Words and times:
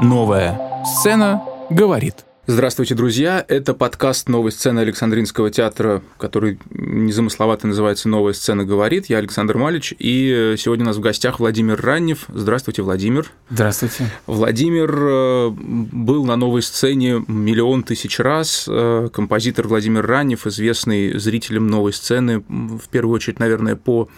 Новая 0.00 0.84
сцена 0.84 1.42
говорит. 1.70 2.24
Здравствуйте, 2.46 2.94
друзья! 2.94 3.44
Это 3.46 3.74
подкаст 3.74 4.28
новой 4.28 4.52
сцены 4.52 4.78
Александринского 4.80 5.50
театра, 5.50 6.02
который 6.18 6.60
незамысловато 6.70 7.66
называется 7.66 8.08
«Новая 8.08 8.32
сцена 8.32 8.64
говорит». 8.64 9.06
Я 9.06 9.18
Александр 9.18 9.58
Малич, 9.58 9.92
и 9.98 10.54
сегодня 10.56 10.84
у 10.84 10.86
нас 10.86 10.96
в 10.96 11.00
гостях 11.00 11.40
Владимир 11.40 11.80
Раннев. 11.80 12.26
Здравствуйте, 12.28 12.82
Владимир. 12.82 13.26
Здравствуйте. 13.50 14.08
Владимир 14.26 14.96
э, 14.98 15.50
был 15.50 16.24
на 16.24 16.36
новой 16.36 16.62
сцене 16.62 17.24
миллион 17.26 17.82
тысяч 17.82 18.20
раз. 18.20 18.66
Э, 18.68 19.08
композитор 19.12 19.66
Владимир 19.66 20.06
Раннев, 20.06 20.46
известный 20.46 21.18
зрителям 21.18 21.66
новой 21.66 21.92
сцены, 21.92 22.44
в 22.48 22.88
первую 22.88 23.16
очередь, 23.16 23.40
наверное, 23.40 23.74
по 23.74 24.08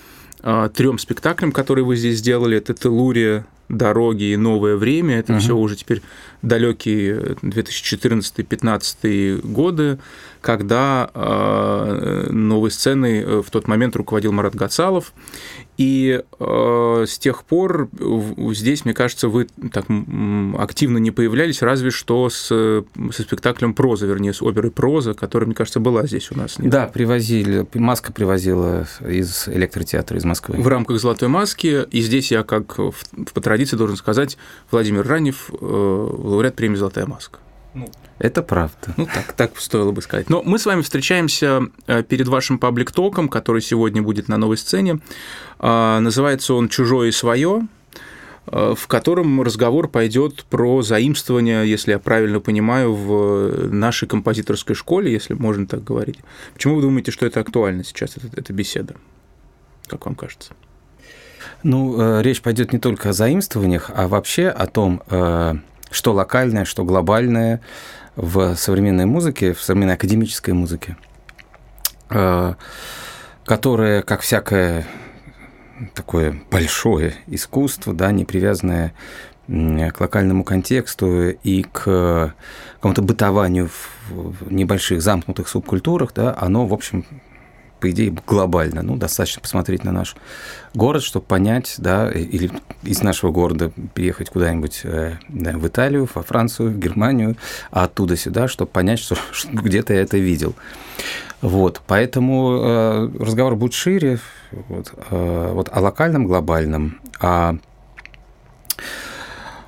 э, 0.43 0.69
трем 0.75 0.99
спектаклям, 0.99 1.53
которые 1.53 1.87
вы 1.87 1.97
здесь 1.97 2.19
сделали. 2.19 2.59
Это 2.59 2.75
«Телурия», 2.75 3.47
дороги 3.71 4.25
и 4.25 4.37
новое 4.37 4.77
время. 4.77 5.19
Это 5.19 5.35
uh-huh. 5.35 5.39
все 5.39 5.57
уже 5.57 5.77
теперь 5.77 6.03
далекие 6.43 7.37
2014-2015 7.43 9.47
годы, 9.47 9.99
когда 10.41 11.11
э, 11.15 12.27
новой 12.31 12.71
сценой 12.71 13.21
э, 13.21 13.43
в 13.43 13.51
тот 13.51 13.69
момент 13.69 13.95
руководил 13.97 14.33
Марат 14.33 14.55
Гацалов. 14.55 15.13
И 15.81 16.23
э, 16.39 17.05
с 17.09 17.19
тех 17.19 17.43
пор 17.45 17.89
здесь, 18.53 18.85
мне 18.85 18.93
кажется, 18.93 19.31
вы 19.31 19.47
так 19.73 19.87
активно 20.59 20.99
не 20.99 21.11
появлялись, 21.11 21.63
разве 21.63 21.91
что 21.91 22.29
с, 22.29 22.49
со 22.49 23.23
спектаклем 23.23 23.73
«Проза», 23.73 24.05
вернее, 24.05 24.35
с 24.35 24.43
оперой 24.43 24.71
«Проза», 24.71 25.15
которая, 25.15 25.47
мне 25.47 25.55
кажется, 25.55 25.81
была 25.81 26.07
здесь 26.07 26.31
у 26.33 26.37
нас. 26.37 26.59
Нет? 26.59 26.71
Да, 26.71 26.87
привозили, 26.87 27.67
маска 27.73 28.13
привозила 28.13 28.87
из 29.01 29.49
электротеатра 29.49 30.19
из 30.19 30.25
Москвы. 30.27 30.61
В 30.61 30.69
рамках 30.69 31.01
«Золотой 31.01 31.29
маски», 31.29 31.87
и 31.91 32.03
здесь 32.03 32.31
я, 32.31 32.43
как 32.43 32.77
в, 32.77 32.93
по 33.33 33.41
традиции, 33.41 33.77
должен 33.77 33.97
сказать, 33.97 34.37
Владимир 34.71 35.09
Ранев, 35.09 35.49
э, 35.49 35.65
лауреат 35.65 36.57
премии 36.57 36.77
«Золотая 36.77 37.07
маска». 37.07 37.39
Ну, 37.75 37.89
это 38.19 38.43
правда. 38.43 38.95
Ну, 38.97 39.07
так, 39.07 39.33
так 39.33 39.59
стоило 39.59 39.93
бы 39.93 40.03
сказать. 40.03 40.29
Но 40.29 40.43
мы 40.43 40.59
с 40.59 40.67
вами 40.67 40.83
встречаемся 40.83 41.63
э, 41.87 42.03
перед 42.03 42.27
вашим 42.27 42.59
паблик-током, 42.59 43.29
который 43.29 43.63
сегодня 43.63 44.03
будет 44.03 44.29
на 44.29 44.37
новой 44.37 44.57
сцене. 44.57 44.99
А, 45.59 46.01
называется 46.01 46.55
он 46.55 46.69
«Чужое 46.69 47.09
и 47.09 47.13
свое», 47.13 47.69
э, 48.47 48.75
в 48.77 48.87
котором 48.89 49.41
разговор 49.43 49.89
пойдет 49.89 50.45
про 50.51 50.83
заимствование, 50.83 51.69
если 51.69 51.93
я 51.93 52.01
правильно 52.01 52.41
понимаю, 52.41 52.93
в 52.93 53.73
нашей 53.73 54.09
композиторской 54.09 54.75
школе, 54.75 55.13
если 55.13 55.35
можно 55.35 55.67
так 55.67 55.85
говорить. 55.85 56.19
Почему 56.55 56.77
вы 56.77 56.83
думаете, 56.83 57.13
что 57.13 57.25
это 57.25 57.39
актуально 57.39 57.85
сейчас, 57.85 58.17
эта, 58.17 58.29
эта 58.37 58.53
беседа? 58.53 58.97
Как 59.87 60.07
вам 60.07 60.17
кажется? 60.17 60.55
Ну, 61.63 62.01
э, 62.01 62.23
речь 62.23 62.43
пойдет 62.43 62.73
не 62.73 62.81
только 62.81 63.11
о 63.11 63.13
заимствованиях, 63.13 63.93
а 63.95 64.09
вообще 64.09 64.49
о 64.49 64.67
том, 64.67 65.03
что 65.91 66.13
локальное, 66.13 66.65
что 66.65 66.85
глобальное 66.85 67.61
в 68.17 68.55
современной 68.55 69.07
музыке, 69.07 69.53
в 69.53 69.61
современной 69.61 69.95
академической 69.95 70.53
музыке, 70.53 70.97
э, 72.11 72.55
которая, 73.45 74.03
как 74.03 74.21
всякое 74.21 74.87
такое 75.95 76.41
большое 76.51 77.15
искусство, 77.27 77.95
да, 77.95 78.13
не 78.13 78.25
привязанное 78.25 78.93
к 79.47 80.01
локальному 80.01 80.45
контексту 80.45 81.31
и 81.31 81.65
к 81.65 82.35
какому-то 82.75 83.03
бытованию 83.03 83.69
в 84.09 84.53
небольших 84.53 85.03
замкнутых 85.03 85.49
субкультурах, 85.49 86.13
да, 86.15 86.37
оно, 86.39 86.67
в 86.67 86.73
общем, 86.73 87.05
по 87.81 87.91
идее, 87.91 88.15
глобально. 88.27 88.83
Ну, 88.83 88.97
достаточно 88.97 89.43
посмотреть 89.43 89.85
на 89.85 89.93
наш 89.93 90.15
город, 90.75 91.03
чтобы 91.03 91.25
понять, 91.27 91.75
да, 91.79 92.11
или 92.11 92.51
из 92.83 93.03
нашего 93.03 93.31
города 93.31 93.73
переехать 93.95 94.31
куда-нибудь 94.31 94.81
э, 94.85 95.15
да, 95.29 95.53
в 95.53 95.67
Италию, 95.67 96.09
во 96.15 96.23
Францию, 96.23 96.71
в 96.71 96.79
Германию, 96.79 97.37
а 97.71 97.85
оттуда 97.85 98.17
сюда, 98.17 98.49
чтобы 98.49 98.71
понять, 98.71 98.99
что, 98.99 99.17
что 99.33 99.49
где-то 99.51 99.95
я 99.95 100.03
это 100.03 100.19
видел. 100.19 100.55
Вот, 101.41 101.81
поэтому 101.87 102.61
э, 102.61 103.11
разговор 103.19 103.57
будет 103.57 103.73
шире, 103.73 104.21
вот, 104.53 104.93
э, 105.11 105.51
вот 105.53 105.69
о 105.73 105.81
локальном, 105.81 106.27
глобальном, 106.27 107.01
о 107.19 107.55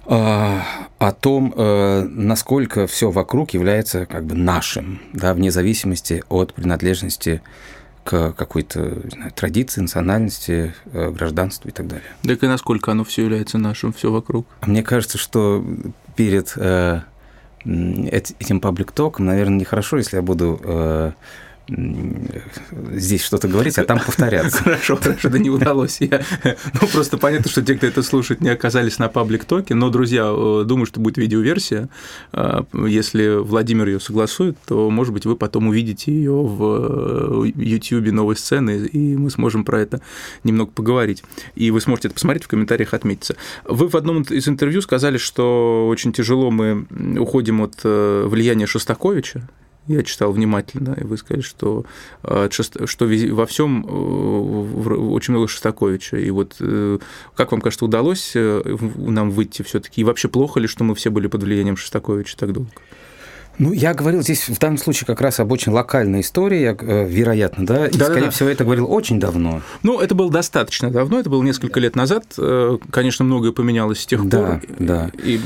э, 0.06 0.58
о 1.02 1.12
том, 1.12 1.52
э, 1.56 2.06
насколько 2.08 2.86
все 2.86 3.10
вокруг 3.10 3.50
является 3.50 4.06
как 4.06 4.24
бы 4.24 4.36
нашим, 4.36 5.00
да, 5.12 5.34
вне 5.34 5.50
зависимости 5.50 6.22
от 6.28 6.54
принадлежности 6.54 7.42
к 8.04 8.32
какой-то 8.32 9.10
знаю, 9.10 9.32
традиции, 9.32 9.80
национальности, 9.80 10.74
э, 10.92 11.10
гражданству 11.10 11.68
и 11.68 11.72
так 11.72 11.86
далее. 11.86 12.06
Так 12.22 12.42
и 12.42 12.46
насколько 12.46 12.90
оно 12.90 13.04
все 13.04 13.22
является 13.22 13.58
нашим, 13.58 13.92
все 13.92 14.10
вокруг? 14.10 14.46
Мне 14.66 14.82
кажется, 14.82 15.18
что 15.18 15.64
перед 16.16 16.52
э, 16.56 17.00
этим 17.64 18.60
паблик-током, 18.60 19.24
наверное, 19.24 19.60
нехорошо, 19.60 19.98
если 19.98 20.16
я 20.16 20.22
буду 20.22 20.60
э, 20.62 21.12
здесь 22.92 23.22
что-то 23.22 23.48
говорить, 23.48 23.78
а 23.78 23.84
там 23.84 23.98
повторяться. 23.98 24.58
Хорошо, 24.62 24.96
хорошо, 24.96 25.28
да 25.28 25.38
не 25.38 25.50
удалось. 25.50 26.00
Я, 26.00 26.22
ну, 26.80 26.86
просто 26.88 27.18
понятно, 27.18 27.50
что 27.50 27.62
те, 27.62 27.74
кто 27.74 27.86
это 27.86 28.02
слушает, 28.02 28.40
не 28.40 28.48
оказались 28.48 28.98
на 28.98 29.08
паблик-токе, 29.08 29.74
но, 29.74 29.90
друзья, 29.90 30.32
э, 30.34 30.64
думаю, 30.66 30.86
что 30.86 31.00
будет 31.00 31.16
видеоверсия. 31.16 31.88
А, 32.32 32.64
если 32.86 33.36
Владимир 33.36 33.86
ее 33.86 34.00
согласует, 34.00 34.56
то, 34.66 34.90
может 34.90 35.12
быть, 35.12 35.24
вы 35.24 35.36
потом 35.36 35.68
увидите 35.68 36.12
ее 36.12 36.32
в 36.32 37.44
YouTube 37.44 38.08
э, 38.08 38.12
новой 38.12 38.36
сцены, 38.36 38.86
и 38.86 39.16
мы 39.16 39.30
сможем 39.30 39.64
про 39.64 39.80
это 39.80 40.00
немного 40.44 40.70
поговорить. 40.70 41.22
И 41.54 41.70
вы 41.70 41.80
сможете 41.80 42.08
это 42.08 42.14
посмотреть, 42.14 42.44
в 42.44 42.48
комментариях 42.48 42.94
отметиться. 42.94 43.36
Вы 43.64 43.88
в 43.88 43.94
одном 43.94 44.22
из 44.22 44.48
интервью 44.48 44.82
сказали, 44.82 45.18
что 45.18 45.88
очень 45.88 46.12
тяжело 46.12 46.50
мы 46.50 46.86
уходим 47.18 47.62
от 47.62 47.80
э, 47.84 48.24
влияния 48.26 48.66
Шостаковича, 48.66 49.48
я 49.88 50.02
читал 50.02 50.32
внимательно, 50.32 50.96
и 51.00 51.04
вы 51.04 51.16
сказали, 51.16 51.42
что, 51.42 51.84
э, 52.22 52.48
что 52.50 53.06
во 53.32 53.46
всем 53.46 53.84
э, 53.84 54.94
очень 54.94 55.32
много 55.32 55.48
Шостаковича. 55.48 56.18
И 56.18 56.30
вот 56.30 56.56
э, 56.60 56.98
как 57.34 57.52
вам 57.52 57.60
кажется, 57.60 57.84
удалось 57.84 58.32
нам 58.34 59.30
выйти 59.30 59.62
все-таки? 59.62 60.00
И 60.00 60.04
вообще 60.04 60.28
плохо 60.28 60.60
ли, 60.60 60.68
что 60.68 60.84
мы 60.84 60.94
все 60.94 61.10
были 61.10 61.26
под 61.26 61.42
влиянием 61.42 61.76
Шостаковича 61.76 62.36
так 62.36 62.52
долго? 62.52 62.70
Ну, 63.58 63.72
я 63.72 63.92
говорил 63.92 64.22
здесь 64.22 64.48
в 64.48 64.58
данном 64.58 64.78
случае 64.78 65.06
как 65.06 65.20
раз 65.20 65.38
об 65.38 65.52
очень 65.52 65.72
локальной 65.72 66.22
истории, 66.22 66.74
вероятно, 67.06 67.66
да, 67.66 67.86
и, 67.86 67.98
да, 67.98 68.06
скорее 68.06 68.26
да. 68.26 68.30
всего, 68.30 68.48
это 68.48 68.64
говорил 68.64 68.90
очень 68.90 69.20
давно. 69.20 69.60
Ну, 69.82 70.00
это 70.00 70.14
было 70.14 70.30
достаточно 70.30 70.90
давно, 70.90 71.20
это 71.20 71.28
было 71.28 71.42
несколько 71.42 71.78
лет 71.78 71.94
назад, 71.94 72.24
конечно, 72.90 73.26
многое 73.26 73.52
поменялось 73.52 74.00
с 74.00 74.06
тех 74.06 74.26
да, 74.26 74.38
пор. 74.38 74.60
Да, 74.78 75.10
и 75.22 75.38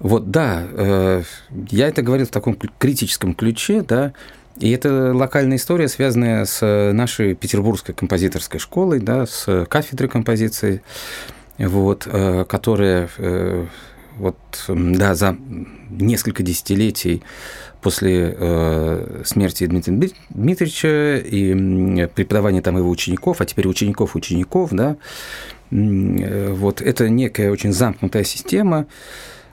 вот, 0.00 0.30
да, 0.30 0.66
э, 0.68 1.22
я 1.70 1.88
это 1.88 2.02
говорил 2.02 2.26
в 2.26 2.30
таком 2.30 2.56
критическом 2.78 3.34
ключе, 3.34 3.82
да, 3.82 4.12
и 4.58 4.70
это 4.70 5.14
локальная 5.14 5.56
история, 5.56 5.88
связанная 5.88 6.44
с 6.44 6.92
нашей 6.92 7.34
петербургской 7.34 7.94
композиторской 7.94 8.60
школой, 8.60 9.00
да, 9.00 9.26
с 9.26 9.66
кафедрой 9.66 10.10
композиции, 10.10 10.82
вот, 11.58 12.06
э, 12.06 12.44
которая 12.48 13.08
э, 13.18 13.66
вот, 14.16 14.36
да, 14.68 15.14
за 15.14 15.36
несколько 15.90 16.42
десятилетий 16.42 17.22
после 17.80 18.34
э, 18.38 19.22
смерти 19.24 19.66
Дмитрия 19.66 20.10
Дмитриевича 20.30 21.16
и 21.18 22.06
преподавания 22.14 22.60
там 22.60 22.76
его 22.76 22.90
учеников, 22.90 23.40
а 23.40 23.46
теперь 23.46 23.66
учеников 23.66 24.16
учеников, 24.16 24.70
да, 24.72 24.96
вот 25.70 26.82
это 26.82 27.08
некая 27.08 27.50
очень 27.50 27.72
замкнутая 27.72 28.24
система, 28.24 28.86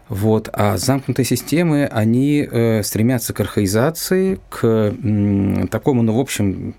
вот. 0.10 0.50
А 0.54 0.78
замкнутые 0.78 1.26
системы, 1.26 1.86
они 1.86 2.48
э, 2.50 2.84
стремятся 2.84 3.34
к 3.34 3.40
архаизации, 3.40 4.40
к 4.50 4.66
м, 4.66 5.68
такому, 5.68 6.02
ну, 6.04 6.14
в 6.14 6.20
общем, 6.20 6.76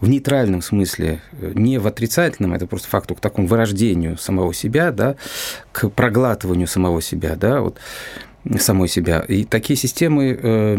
в 0.00 0.08
нейтральном 0.08 0.62
смысле, 0.62 1.20
не 1.40 1.78
в 1.78 1.86
отрицательном, 1.86 2.54
это 2.54 2.66
просто 2.66 2.88
факту, 2.88 3.14
к 3.14 3.20
такому 3.20 3.46
вырождению 3.46 4.16
самого 4.16 4.54
себя, 4.54 4.92
да, 4.92 5.16
к 5.72 5.88
проглатыванию 5.90 6.66
самого 6.66 7.02
себя, 7.02 7.36
да, 7.36 7.60
вот 7.60 7.78
самой 8.58 8.88
себя. 8.88 9.20
И 9.20 9.44
такие 9.44 9.76
системы 9.76 10.38
э, 10.40 10.76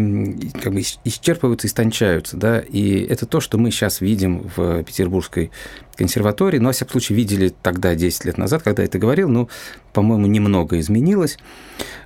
как 0.61 0.73
бы 0.73 0.81
исчерпываются, 1.03 1.67
истончаются, 1.67 2.35
да, 2.37 2.59
и 2.59 3.01
это 3.01 3.25
то, 3.25 3.39
что 3.39 3.57
мы 3.57 3.71
сейчас 3.71 4.01
видим 4.01 4.49
в 4.55 4.83
Петербургской 4.83 5.51
консерватории, 5.95 6.57
но, 6.57 6.69
во 6.69 6.73
всяком 6.73 6.93
случае, 6.93 7.17
видели 7.17 7.53
тогда, 7.61 7.93
10 7.93 8.25
лет 8.25 8.37
назад, 8.37 8.63
когда 8.63 8.81
я 8.81 8.87
это 8.87 8.97
говорил, 8.97 9.29
ну, 9.29 9.47
по-моему, 9.93 10.25
немного 10.25 10.79
изменилось. 10.79 11.37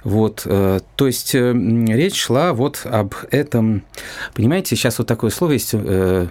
Вот, 0.03 0.43
э, 0.45 0.79
то 0.95 1.07
есть 1.07 1.33
э, 1.33 1.53
речь 1.53 2.15
шла 2.15 2.53
вот 2.53 2.81
об 2.83 3.15
этом, 3.31 3.83
понимаете, 4.33 4.75
сейчас 4.75 4.99
вот 4.99 5.07
такое 5.07 5.29
слово 5.31 5.53
есть 5.53 5.71
э, 5.73 6.27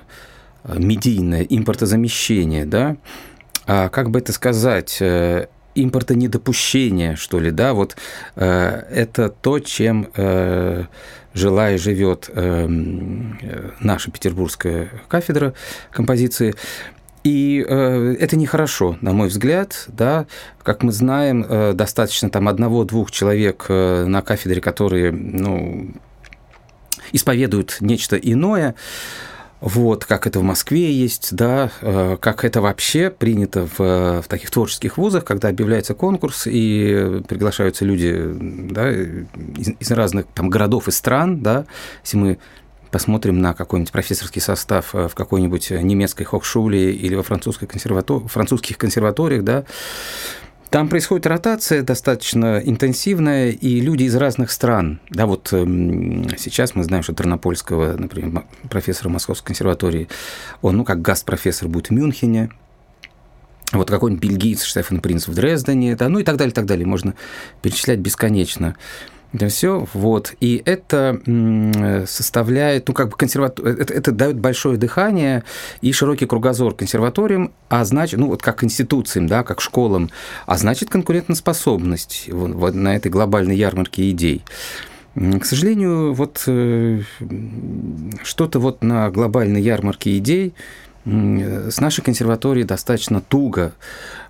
медийное, 0.66 1.42
импортозамещение, 1.42 2.66
да, 2.66 2.96
а 3.66 3.88
как 3.88 4.10
бы 4.10 4.18
это 4.18 4.32
сказать, 4.32 4.98
э, 5.74 5.80
импортонедопущение, 5.80 7.16
что 7.16 7.40
ли, 7.40 7.50
да, 7.50 7.74
вот 7.74 7.96
э, 8.36 8.82
это 8.90 9.28
то, 9.28 9.58
чем 9.58 10.08
э, 10.16 10.84
жила 11.34 11.70
и 11.72 11.76
живет 11.76 12.30
э, 12.32 12.66
наша 13.80 14.10
петербургская 14.10 14.90
кафедра 15.08 15.54
композиции. 15.90 16.54
И 17.24 17.64
э, 17.66 18.16
это 18.20 18.36
нехорошо, 18.36 18.98
на 19.00 19.12
мой 19.12 19.28
взгляд, 19.28 19.86
да. 19.88 20.26
Как 20.62 20.82
мы 20.82 20.92
знаем, 20.92 21.44
э, 21.48 21.72
достаточно 21.72 22.28
там 22.28 22.48
одного-двух 22.48 23.10
человек 23.10 23.64
э, 23.68 24.04
на 24.04 24.20
кафедре, 24.20 24.60
которые, 24.60 25.10
ну, 25.10 25.94
исповедуют 27.12 27.78
нечто 27.80 28.16
иное, 28.16 28.74
вот, 29.64 30.04
как 30.04 30.26
это 30.26 30.40
в 30.40 30.42
Москве 30.42 30.92
есть, 30.92 31.34
да, 31.34 31.70
э, 31.80 32.18
как 32.20 32.44
это 32.44 32.60
вообще 32.60 33.08
принято 33.08 33.66
в, 33.78 34.20
в 34.20 34.24
таких 34.28 34.50
творческих 34.50 34.98
вузах, 34.98 35.24
когда 35.24 35.48
объявляется 35.48 35.94
конкурс 35.94 36.46
и 36.46 37.22
приглашаются 37.26 37.86
люди 37.86 38.14
да, 38.14 38.92
из, 38.92 39.70
из 39.80 39.90
разных 39.90 40.26
там, 40.34 40.50
городов 40.50 40.86
и 40.88 40.90
стран, 40.90 41.40
да, 41.40 41.64
если 42.02 42.18
мы 42.18 42.38
посмотрим 42.90 43.38
на 43.38 43.54
какой-нибудь 43.54 43.90
профессорский 43.90 44.42
состав 44.42 44.94
э, 44.94 45.08
в 45.08 45.14
какой-нибудь 45.14 45.70
немецкой 45.70 46.24
хокшуле 46.24 46.92
или 46.92 47.14
во 47.14 47.22
французской 47.22 47.64
консерватор... 47.64 48.20
французских 48.28 48.76
консерваториях, 48.76 49.44
да, 49.44 49.64
там 50.74 50.88
происходит 50.88 51.28
ротация 51.28 51.84
достаточно 51.84 52.58
интенсивная, 52.58 53.50
и 53.50 53.80
люди 53.80 54.02
из 54.02 54.16
разных 54.16 54.50
стран. 54.50 54.98
Да, 55.08 55.26
вот 55.26 55.52
эм, 55.52 56.26
сейчас 56.36 56.74
мы 56.74 56.82
знаем, 56.82 57.04
что 57.04 57.14
Тернопольского, 57.14 57.96
например, 57.96 58.42
профессора 58.68 59.08
Московской 59.08 59.46
консерватории, 59.46 60.08
он, 60.62 60.78
ну, 60.78 60.84
как 60.84 61.00
газ-профессор 61.00 61.68
будет 61.68 61.90
в 61.90 61.92
Мюнхене, 61.92 62.50
вот 63.72 63.88
какой-нибудь 63.88 64.20
бельгиец 64.20 64.64
Штефан 64.64 64.98
Принц 64.98 65.28
в 65.28 65.34
Дрездене, 65.34 65.94
да, 65.94 66.08
ну 66.08 66.18
и 66.18 66.24
так 66.24 66.38
далее, 66.38 66.52
так 66.52 66.66
далее. 66.66 66.86
Можно 66.86 67.14
перечислять 67.62 68.00
бесконечно. 68.00 68.74
Все, 69.48 69.86
вот. 69.94 70.34
И 70.40 70.62
это 70.64 71.20
составляет, 72.06 72.88
ну, 72.88 72.94
как 72.94 73.08
бы 73.08 73.16
консерватор... 73.16 73.66
Это, 73.66 73.92
это 73.92 74.12
дает 74.12 74.38
большое 74.38 74.76
дыхание 74.76 75.42
и 75.80 75.92
широкий 75.92 76.26
кругозор 76.26 76.74
консерваториям, 76.74 77.52
а 77.68 77.84
значит, 77.84 78.20
ну, 78.20 78.28
вот 78.28 78.42
как 78.42 78.62
институциям, 78.62 79.26
да, 79.26 79.42
как 79.42 79.60
школам, 79.60 80.10
а 80.46 80.56
значит, 80.56 80.88
конкурентоспособность 80.90 82.28
на 82.32 82.96
этой 82.96 83.10
глобальной 83.10 83.56
ярмарке 83.56 84.10
идей. 84.10 84.44
К 85.14 85.44
сожалению, 85.44 86.12
вот 86.12 86.42
э, 86.48 87.02
что-то 88.24 88.58
вот 88.58 88.82
на 88.82 89.10
глобальной 89.10 89.62
ярмарке 89.62 90.18
идей 90.18 90.54
с 91.04 91.80
нашей 91.80 92.02
консерваторией 92.02 92.66
достаточно 92.66 93.20
туго, 93.20 93.74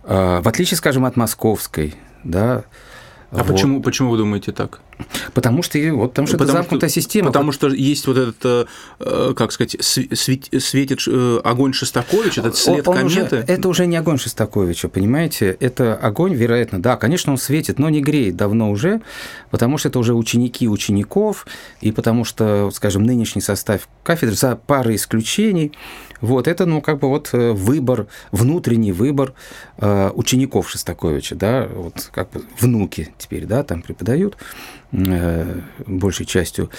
а, 0.02 0.42
в 0.42 0.48
отличие, 0.48 0.76
скажем, 0.76 1.04
от 1.04 1.16
московской, 1.16 1.94
да, 2.24 2.64
а 3.34 3.42
вот. 3.42 3.52
почему, 3.52 3.82
почему 3.82 4.10
вы 4.10 4.18
думаете 4.18 4.52
так? 4.52 4.80
Потому 5.32 5.62
что, 5.62 5.78
вот, 5.92 6.10
потому 6.10 6.26
что 6.26 6.36
потому 6.36 6.50
это 6.50 6.58
замкнутая 6.58 6.90
что, 6.90 7.00
система. 7.00 7.28
Потому 7.28 7.52
что 7.52 7.68
есть 7.68 8.06
вот 8.06 8.16
этот, 8.16 8.68
э, 9.00 9.34
как 9.34 9.52
сказать, 9.52 9.76
светит 9.80 11.00
э, 11.06 11.40
огонь 11.42 11.72
Шостаковича, 11.72 12.40
этот 12.40 12.56
след 12.56 12.86
он 12.86 12.96
кометы. 12.96 13.36
Уже, 13.36 13.44
это 13.46 13.68
уже 13.68 13.86
не 13.86 13.96
огонь 13.96 14.18
Шостаковича, 14.18 14.88
понимаете? 14.88 15.56
Это 15.60 15.94
огонь, 15.94 16.34
вероятно, 16.34 16.82
да, 16.82 16.96
конечно, 16.96 17.32
он 17.32 17.38
светит, 17.38 17.78
но 17.78 17.88
не 17.88 18.00
греет 18.00 18.36
давно 18.36 18.70
уже, 18.70 19.00
потому 19.50 19.78
что 19.78 19.88
это 19.88 19.98
уже 19.98 20.14
ученики 20.14 20.68
учеников, 20.68 21.46
и 21.80 21.92
потому 21.92 22.24
что, 22.24 22.70
скажем, 22.72 23.04
нынешний 23.04 23.42
состав 23.42 23.88
кафедры, 24.02 24.36
за 24.36 24.56
парой 24.56 24.96
исключений, 24.96 25.72
вот, 26.20 26.48
это, 26.48 26.64
ну, 26.66 26.80
как 26.80 27.00
бы 27.00 27.08
вот 27.08 27.30
э, 27.32 27.52
выбор, 27.52 28.06
внутренний 28.32 28.92
выбор 28.92 29.34
учеников 29.76 30.70
Шостаковича, 30.70 31.34
да, 31.34 31.68
вот 31.68 32.08
как 32.12 32.30
бы 32.30 32.42
внуки 32.60 33.12
теперь, 33.18 33.44
да, 33.44 33.62
там 33.64 33.82
преподают 33.82 34.36
большей 35.86 36.26
частью. 36.26 36.70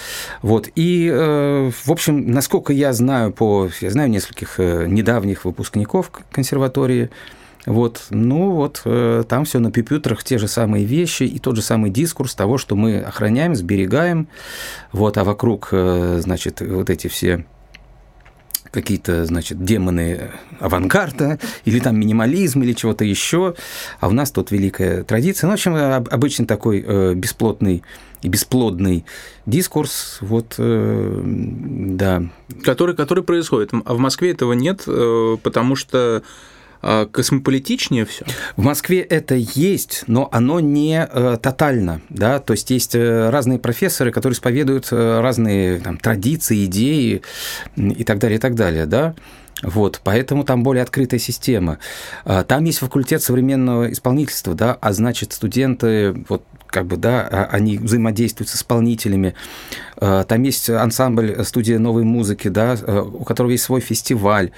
Вот, 0.42 0.68
и, 0.74 1.10
в 1.10 1.90
общем, 1.90 2.30
насколько 2.30 2.72
я 2.72 2.92
знаю 2.92 3.32
по, 3.32 3.68
я 3.80 3.90
знаю 3.90 4.08
нескольких 4.10 4.58
недавних 4.58 5.44
выпускников 5.44 6.10
консерватории, 6.30 7.10
вот, 7.66 8.06
ну 8.10 8.52
вот, 8.52 8.82
там 9.28 9.44
все 9.44 9.58
на 9.58 9.70
пипютерах 9.70 10.22
те 10.24 10.38
же 10.38 10.48
самые 10.48 10.84
вещи 10.84 11.24
и 11.24 11.38
тот 11.38 11.56
же 11.56 11.62
самый 11.62 11.90
дискурс 11.90 12.34
того, 12.34 12.58
что 12.58 12.76
мы 12.76 13.00
охраняем, 13.00 13.54
сберегаем, 13.54 14.28
вот, 14.92 15.18
а 15.18 15.24
вокруг, 15.24 15.68
значит, 15.72 16.60
вот 16.60 16.90
эти 16.90 17.08
все 17.08 17.44
какие-то, 18.76 19.24
значит, 19.24 19.64
демоны 19.64 20.30
авангарда, 20.60 21.38
или 21.64 21.80
там 21.80 21.98
минимализм, 21.98 22.62
или 22.62 22.74
чего-то 22.74 23.06
еще, 23.06 23.54
а 24.00 24.08
у 24.08 24.10
нас 24.10 24.30
тут 24.30 24.50
великая 24.50 25.02
традиция. 25.02 25.46
Ну, 25.46 25.52
в 25.52 25.54
общем, 25.54 25.74
обычно 25.74 26.46
такой 26.46 26.84
э, 26.86 27.14
бесплотный 27.14 27.82
и 28.20 28.28
бесплодный 28.28 29.06
дискурс, 29.46 30.18
вот, 30.20 30.56
э, 30.58 31.22
да. 31.24 32.24
Который, 32.64 32.94
который 32.94 33.24
происходит. 33.24 33.70
А 33.72 33.94
в 33.94 33.98
Москве 33.98 34.32
этого 34.32 34.52
нет, 34.52 34.82
э, 34.86 35.36
потому 35.42 35.74
что 35.74 36.22
космополитичнее 36.80 38.04
все? 38.04 38.24
В 38.56 38.62
Москве 38.62 39.00
это 39.00 39.34
есть, 39.34 40.04
но 40.06 40.28
оно 40.32 40.60
не 40.60 41.06
э, 41.10 41.38
тотально, 41.40 42.00
да, 42.08 42.38
то 42.38 42.52
есть 42.52 42.70
есть 42.70 42.94
э, 42.94 43.30
разные 43.30 43.58
профессоры, 43.58 44.12
которые 44.12 44.34
исповедуют 44.34 44.88
э, 44.90 45.20
разные 45.20 45.78
там, 45.80 45.98
традиции, 45.98 46.64
идеи 46.66 47.22
и 47.76 48.04
так 48.04 48.18
далее, 48.18 48.38
и 48.38 48.40
так 48.40 48.54
далее, 48.54 48.86
да. 48.86 49.14
Вот, 49.62 50.00
поэтому 50.04 50.44
там 50.44 50.62
более 50.62 50.82
открытая 50.82 51.18
система. 51.18 51.78
А, 52.24 52.44
там 52.44 52.64
есть 52.64 52.78
факультет 52.78 53.22
современного 53.22 53.90
исполнительства, 53.90 54.54
да, 54.54 54.76
а 54.80 54.92
значит, 54.92 55.32
студенты 55.32 56.12
вот 56.28 56.44
как 56.76 56.84
бы, 56.84 56.98
да, 56.98 57.26
а, 57.26 57.48
они 57.52 57.78
взаимодействуют 57.78 58.50
с 58.50 58.56
исполнителями. 58.56 59.32
А, 59.96 60.24
там 60.24 60.42
есть 60.42 60.68
ансамбль 60.68 61.42
студия 61.42 61.78
новой 61.78 62.04
музыки, 62.04 62.48
да, 62.48 62.76
а, 62.82 63.00
у 63.00 63.24
которого 63.24 63.52
есть 63.52 63.64
свой 63.64 63.80
фестиваль. 63.80 64.50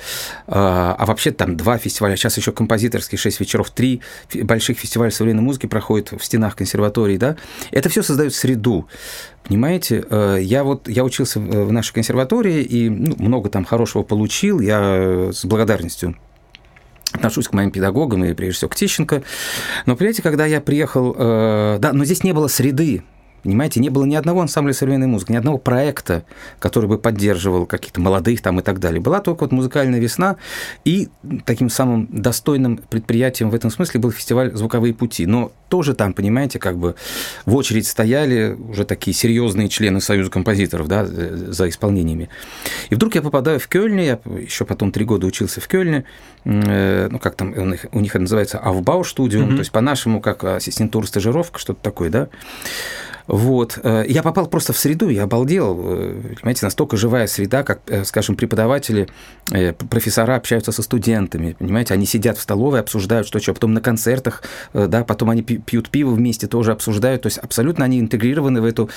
А 0.48 1.04
вообще 1.06 1.30
там 1.30 1.56
два 1.56 1.78
фестиваля, 1.78 2.16
сейчас 2.16 2.36
еще 2.36 2.50
композиторский, 2.50 3.16
шесть 3.16 3.38
вечеров, 3.38 3.70
три 3.70 4.02
больших 4.34 4.80
фестиваля 4.80 5.12
современной 5.12 5.44
музыки 5.44 5.66
проходят 5.66 6.10
в 6.10 6.24
стенах 6.24 6.56
консерватории, 6.56 7.18
да. 7.18 7.36
Это 7.70 7.88
все 7.88 8.02
создает 8.02 8.34
среду. 8.34 8.88
Понимаете, 9.44 10.04
я 10.40 10.64
вот 10.64 10.88
я 10.88 11.04
учился 11.04 11.38
в 11.38 11.70
нашей 11.70 11.94
консерватории 11.94 12.64
и 12.64 12.90
ну, 12.90 13.14
много 13.18 13.48
там 13.48 13.64
хорошего 13.64 14.02
получил. 14.02 14.58
Я 14.58 15.30
с 15.32 15.44
благодарностью 15.44 16.16
отношусь 17.12 17.48
к 17.48 17.52
моим 17.52 17.70
педагогам 17.70 18.24
и 18.24 18.34
прежде 18.34 18.58
всего 18.58 18.68
к 18.68 18.76
Тищенко. 18.76 19.22
Но, 19.86 19.96
понимаете, 19.96 20.22
когда 20.22 20.46
я 20.46 20.60
приехал... 20.60 21.14
Э, 21.18 21.78
да, 21.80 21.92
но 21.92 22.04
здесь 22.04 22.24
не 22.24 22.32
было 22.32 22.48
среды 22.48 23.02
Понимаете, 23.42 23.80
не 23.80 23.88
было 23.88 24.04
ни 24.04 24.14
одного 24.14 24.40
ансамбля 24.40 24.72
современной 24.72 25.06
музыки, 25.06 25.32
ни 25.32 25.36
одного 25.36 25.58
проекта, 25.58 26.24
который 26.58 26.88
бы 26.88 26.98
поддерживал 26.98 27.66
каких-то 27.66 28.00
молодых 28.00 28.42
там 28.42 28.58
и 28.60 28.62
так 28.62 28.80
далее. 28.80 29.00
Была 29.00 29.20
только 29.20 29.42
вот 29.42 29.52
музыкальная 29.52 30.00
весна, 30.00 30.36
и 30.84 31.08
таким 31.44 31.70
самым 31.70 32.08
достойным 32.10 32.78
предприятием 32.78 33.50
в 33.50 33.54
этом 33.54 33.70
смысле 33.70 34.00
был 34.00 34.10
фестиваль 34.10 34.54
«Звуковые 34.54 34.94
пути». 34.94 35.26
Но 35.26 35.52
тоже 35.68 35.94
там, 35.94 36.14
понимаете, 36.14 36.58
как 36.58 36.78
бы 36.78 36.94
в 37.44 37.54
очередь 37.54 37.86
стояли 37.86 38.56
уже 38.68 38.84
такие 38.84 39.14
серьезные 39.14 39.68
члены 39.68 40.00
Союза 40.00 40.30
композиторов 40.30 40.88
да, 40.88 41.06
за 41.06 41.68
исполнениями. 41.68 42.28
И 42.90 42.94
вдруг 42.94 43.14
я 43.14 43.22
попадаю 43.22 43.60
в 43.60 43.68
Кёльне, 43.68 44.06
я 44.06 44.18
еще 44.40 44.64
потом 44.64 44.92
три 44.92 45.04
года 45.04 45.26
учился 45.26 45.60
в 45.60 45.68
Кёльне, 45.68 46.04
э, 46.44 47.08
ну, 47.10 47.18
как 47.18 47.34
там 47.34 47.52
у 47.56 47.64
них, 47.66 47.86
у 47.92 48.00
них 48.00 48.12
это 48.12 48.20
называется, 48.20 48.58
Авбау 48.58 49.04
студиум, 49.04 49.50
mm-hmm. 49.50 49.54
то 49.54 49.58
есть 49.58 49.72
по-нашему 49.72 50.20
как 50.20 50.44
ассистентура, 50.44 51.06
стажировка, 51.06 51.58
что-то 51.58 51.80
такое, 51.82 52.10
да. 52.10 52.28
Вот. 53.28 53.78
Э, 53.82 54.04
я 54.08 54.22
попал 54.22 54.46
просто 54.46 54.72
в 54.72 54.78
среду, 54.78 55.10
я 55.10 55.24
обалдел. 55.24 55.78
Э, 55.80 56.34
понимаете, 56.40 56.66
настолько 56.66 56.96
живая 56.96 57.26
среда, 57.26 57.62
как, 57.62 57.80
э, 57.86 58.04
скажем, 58.04 58.36
преподаватели, 58.36 59.08
профессора 59.90 60.36
общаются 60.36 60.72
со 60.72 60.82
студентами, 60.82 61.56
понимаете, 61.58 61.94
они 61.94 62.06
сидят 62.06 62.36
в 62.36 62.40
столовой, 62.40 62.80
обсуждают 62.80 63.26
что 63.26 63.40
что, 63.40 63.54
потом 63.54 63.72
на 63.72 63.80
концертах, 63.80 64.42
да, 64.74 65.04
потом 65.04 65.30
они 65.30 65.42
пьют 65.42 65.88
пиво 65.88 66.10
вместе, 66.10 66.46
тоже 66.46 66.72
обсуждают, 66.72 67.22
то 67.22 67.26
есть 67.28 67.38
абсолютно 67.38 67.84
они 67.84 67.98
интегрированы 68.00 68.60
в 68.60 68.64
эту 68.64 68.90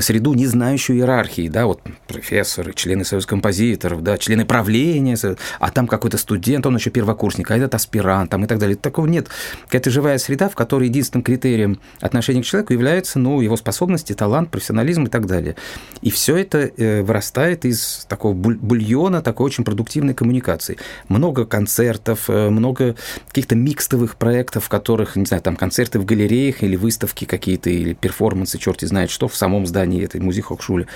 среду, 0.00 0.34
не 0.34 0.46
знающую 0.46 0.98
иерархии, 0.98 1.48
да, 1.48 1.66
вот 1.66 1.80
профессоры, 2.06 2.72
члены 2.74 3.04
Союза 3.04 3.26
композиторов, 3.26 4.02
да, 4.02 4.18
члены 4.18 4.44
правления, 4.44 5.16
а 5.58 5.70
там 5.70 5.86
какой-то 5.86 6.18
студент, 6.18 6.66
он 6.66 6.76
еще 6.76 6.90
первокурсник, 6.90 7.50
а 7.50 7.56
этот 7.56 7.74
аспирант, 7.74 8.30
там 8.30 8.44
и 8.44 8.46
так 8.46 8.58
далее. 8.58 8.76
Такого 8.76 9.06
нет. 9.06 9.28
Это 9.70 9.90
живая 9.90 10.18
среда, 10.18 10.48
в 10.48 10.54
которой 10.54 10.88
единственным 10.88 11.22
критерием 11.22 11.80
отношения 12.00 12.42
к 12.42 12.44
человеку 12.44 12.72
является, 12.72 13.18
ну, 13.18 13.40
его 13.40 13.56
способности, 13.68 14.14
талант, 14.14 14.50
профессионализм 14.50 15.04
и 15.04 15.08
так 15.08 15.26
далее. 15.26 15.54
И 16.00 16.10
все 16.10 16.36
это 16.36 16.58
э, 16.58 17.02
вырастает 17.02 17.66
из 17.66 18.06
такого 18.08 18.32
бульона, 18.32 19.20
такой 19.20 19.46
очень 19.46 19.62
продуктивной 19.62 20.14
коммуникации. 20.14 20.78
Много 21.08 21.44
концертов, 21.44 22.30
э, 22.30 22.48
много 22.48 22.96
каких-то 23.28 23.56
микстовых 23.56 24.16
проектов, 24.16 24.64
в 24.64 24.68
которых, 24.70 25.16
не 25.16 25.26
знаю, 25.26 25.42
там 25.42 25.56
концерты 25.56 25.98
в 25.98 26.06
галереях 26.06 26.62
или 26.62 26.76
выставки 26.76 27.26
какие-то, 27.26 27.68
или 27.68 27.92
перформансы, 27.92 28.58
черти 28.58 28.86
знает 28.86 29.10
что, 29.10 29.28
в 29.28 29.36
самом 29.36 29.66
здании 29.66 30.02
этой 30.02 30.20
музей-хокшуле 30.20 30.86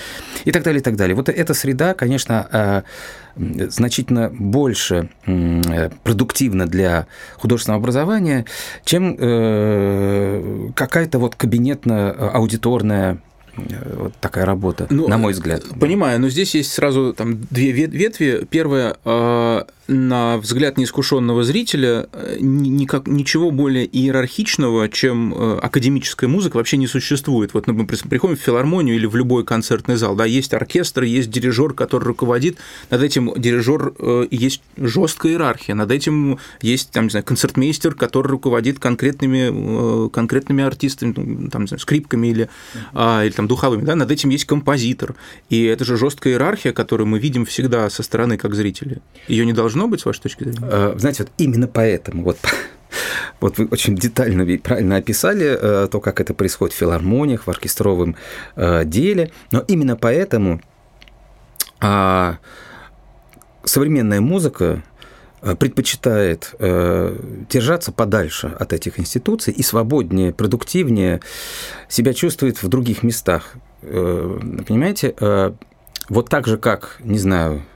и 0.44 0.50
так 0.50 0.62
далее, 0.62 0.80
и 0.80 0.82
так 0.82 0.96
далее. 0.96 1.14
Вот 1.14 1.28
эта 1.28 1.52
среда, 1.52 1.92
конечно, 1.92 2.48
а, 2.50 2.82
значительно 3.36 4.30
больше 4.30 5.08
продуктивна 6.04 6.66
для 6.66 7.06
художественного 7.38 7.80
образования, 7.80 8.44
чем 8.84 9.16
э, 9.18 10.70
какая-то 10.74 11.18
вот 11.18 11.34
кабинетно-аудиторная 11.36 12.61
э, 13.56 13.96
вот 13.96 14.14
такая 14.20 14.46
работа, 14.46 14.86
ну, 14.90 15.08
на 15.08 15.18
мой 15.18 15.32
взгляд. 15.32 15.64
Понимаю, 15.78 16.20
но 16.20 16.28
здесь 16.28 16.54
есть 16.54 16.72
сразу 16.72 17.12
там 17.12 17.40
две 17.50 17.72
ветви. 17.72 18.46
Первая 18.50 18.96
на 19.88 20.38
взгляд 20.38 20.78
неискушенного 20.78 21.42
зрителя 21.42 22.06
э, 22.12 22.36
никак, 22.40 23.06
ничего 23.06 23.50
более 23.50 23.84
иерархичного, 23.84 24.88
чем 24.88 25.34
э, 25.34 25.58
академическая 25.58 26.28
музыка, 26.28 26.56
вообще 26.56 26.76
не 26.76 26.86
существует. 26.86 27.52
Вот 27.52 27.66
мы 27.66 27.86
приходим 27.86 28.36
в 28.36 28.40
филармонию 28.40 28.96
или 28.96 29.06
в 29.06 29.16
любой 29.16 29.44
концертный 29.44 29.96
зал, 29.96 30.14
да, 30.14 30.24
есть 30.24 30.54
оркестр, 30.54 31.02
есть 31.02 31.30
дирижер, 31.30 31.72
который 31.72 32.04
руководит, 32.04 32.58
над 32.90 33.02
этим 33.02 33.32
дирижер 33.36 33.94
э, 33.98 34.28
есть 34.30 34.62
жесткая 34.76 35.32
иерархия, 35.32 35.74
над 35.74 35.90
этим 35.90 36.38
есть, 36.60 36.90
там, 36.90 37.04
не 37.04 37.10
знаю, 37.10 37.24
концертмейстер, 37.24 37.94
который 37.94 38.28
руководит 38.28 38.78
конкретными, 38.78 40.08
конкретными 40.10 40.62
артистами, 40.64 41.12
ну, 41.16 41.50
там, 41.50 41.62
не 41.62 41.68
знаю, 41.68 41.80
скрипками 41.80 42.28
или, 42.28 42.48
mm-hmm. 42.94 43.26
или 43.26 43.32
там 43.32 43.48
духовыми, 43.48 43.82
да, 43.82 43.96
над 43.96 44.10
этим 44.10 44.30
есть 44.30 44.44
композитор. 44.44 45.14
И 45.50 45.64
это 45.64 45.84
же 45.84 45.96
жесткая 45.96 46.34
иерархия, 46.34 46.72
которую 46.72 47.06
мы 47.08 47.18
видим 47.18 47.44
всегда 47.44 47.90
со 47.90 48.02
стороны 48.02 48.38
как 48.38 48.54
зрители. 48.54 49.02
Ее 49.28 49.44
не 49.44 49.52
должно 49.52 49.71
быть, 49.88 50.00
с 50.00 50.04
вашей 50.06 50.20
точки 50.20 50.44
зрения? 50.44 50.60
Э, 50.62 50.94
знаете, 50.96 51.24
вот 51.24 51.32
именно 51.38 51.66
поэтому, 51.66 52.22
вот 52.22 52.38
вот 53.40 53.58
вы 53.58 53.66
очень 53.66 53.96
детально 53.96 54.42
и 54.42 54.58
правильно 54.58 54.96
описали 54.96 55.58
э, 55.60 55.88
то, 55.90 56.00
как 56.00 56.20
это 56.20 56.34
происходит 56.34 56.74
в 56.74 56.78
филармониях, 56.78 57.44
в 57.46 57.48
оркестровом 57.48 58.16
э, 58.56 58.84
деле, 58.84 59.30
но 59.50 59.60
именно 59.60 59.96
поэтому 59.96 60.60
а, 61.80 62.38
современная 63.64 64.20
музыка 64.20 64.84
предпочитает 65.58 66.54
держаться 66.60 67.90
подальше 67.90 68.54
от 68.60 68.72
этих 68.72 69.00
институций 69.00 69.52
и 69.52 69.64
свободнее, 69.64 70.32
продуктивнее 70.32 71.20
себя 71.88 72.14
чувствует 72.14 72.62
в 72.62 72.68
других 72.68 73.02
местах. 73.02 73.54
Понимаете, 73.80 75.16
вот 76.08 76.28
так 76.28 76.46
же, 76.46 76.58
как, 76.58 76.98
не 77.00 77.18
знаю, 77.18 77.62
Э, 77.62 77.71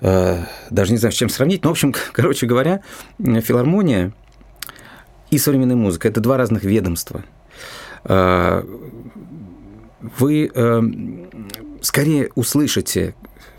даже 0.00 0.92
не 0.92 0.98
знаю, 0.98 1.12
с 1.12 1.16
чем 1.16 1.28
сравнить, 1.28 1.64
но, 1.64 1.70
в 1.70 1.72
общем, 1.72 1.94
короче 2.12 2.46
говоря, 2.46 2.82
филармония 3.18 4.12
и 5.30 5.38
современная 5.38 5.76
музыка– 5.76 6.08
это 6.08 6.20
два 6.20 6.36
разных 6.36 6.64
ведомства. 6.64 7.24
Э, 8.04 8.62
вы 10.18 10.50
э, 10.52 10.82
скорее 11.82 12.30
услышите 12.34 13.14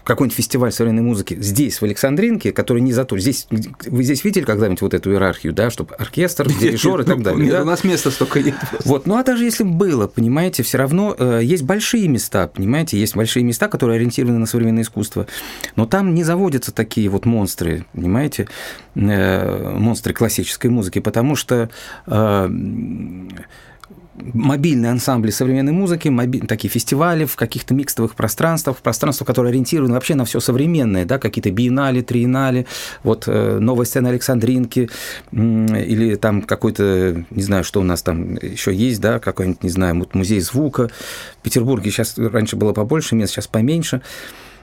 какой-нибудь 0.09 0.35
фестиваль 0.35 0.71
современной 0.71 1.03
музыки 1.03 1.37
здесь, 1.39 1.79
в 1.79 1.83
Александринке, 1.83 2.51
который 2.51 2.81
не 2.81 2.91
за 2.93 3.05
то. 3.05 3.17
Здесь, 3.17 3.47
вы 3.85 4.03
здесь 4.03 4.23
видели 4.23 4.43
когда-нибудь 4.43 4.81
вот 4.81 4.93
эту 4.95 5.11
иерархию, 5.11 5.53
да, 5.53 5.69
чтобы 5.69 5.93
оркестр, 5.95 6.47
дирижер 6.59 7.01
и 7.01 7.03
так 7.03 7.21
далее? 7.21 7.43
Нет, 7.45 7.51
да? 7.51 7.61
у 7.61 7.65
нас 7.65 7.83
места 7.83 8.09
столько 8.09 8.41
нет. 8.41 8.55
Вот, 8.85 9.05
ну 9.05 9.17
а 9.17 9.23
даже 9.23 9.45
если 9.45 9.63
было, 9.63 10.07
понимаете, 10.07 10.63
все 10.63 10.79
равно 10.79 11.15
э, 11.17 11.41
есть 11.43 11.63
большие 11.63 12.07
места, 12.07 12.47
понимаете, 12.47 12.99
есть 12.99 13.15
большие 13.15 13.43
места, 13.43 13.67
которые 13.67 13.97
ориентированы 13.97 14.39
на 14.39 14.47
современное 14.47 14.81
искусство, 14.81 15.27
но 15.75 15.85
там 15.85 16.15
не 16.15 16.23
заводятся 16.23 16.71
такие 16.71 17.07
вот 17.09 17.25
монстры, 17.25 17.85
понимаете, 17.93 18.47
э, 18.95 19.77
монстры 19.77 20.13
классической 20.13 20.71
музыки, 20.71 20.99
потому 20.99 21.35
что 21.35 21.69
э, 22.07 22.49
мобильные 24.33 24.91
ансамбли 24.91 25.31
современной 25.31 25.71
музыки, 25.71 26.09
моби... 26.09 26.39
такие 26.41 26.69
фестивали 26.69 27.25
в 27.25 27.35
каких-то 27.35 27.73
микстовых 27.73 28.15
пространствах, 28.15 28.77
пространствах, 28.77 29.27
которые 29.27 29.51
ориентированы 29.51 29.93
вообще 29.93 30.15
на 30.15 30.25
все 30.25 30.39
современное, 30.39 31.05
да, 31.05 31.19
какие-то 31.19 31.51
биеннале, 31.51 32.01
триеннале, 32.01 32.65
вот 33.03 33.25
э, 33.27 33.59
новая 33.59 33.85
сцена 33.85 34.09
Александринки, 34.09 34.89
или 35.31 36.15
там 36.15 36.41
какой-то, 36.41 37.23
не 37.29 37.43
знаю, 37.43 37.63
что 37.63 37.79
у 37.79 37.83
нас 37.83 38.01
там 38.01 38.35
еще 38.35 38.73
есть, 38.73 39.01
да, 39.01 39.19
какой-нибудь, 39.19 39.63
не 39.63 39.69
знаю, 39.69 40.07
музей 40.13 40.39
звука. 40.39 40.89
В 41.39 41.43
Петербурге 41.43 41.91
сейчас 41.91 42.17
раньше 42.17 42.55
было 42.55 42.73
побольше 42.73 43.15
мест, 43.15 43.33
сейчас 43.33 43.47
поменьше. 43.47 44.01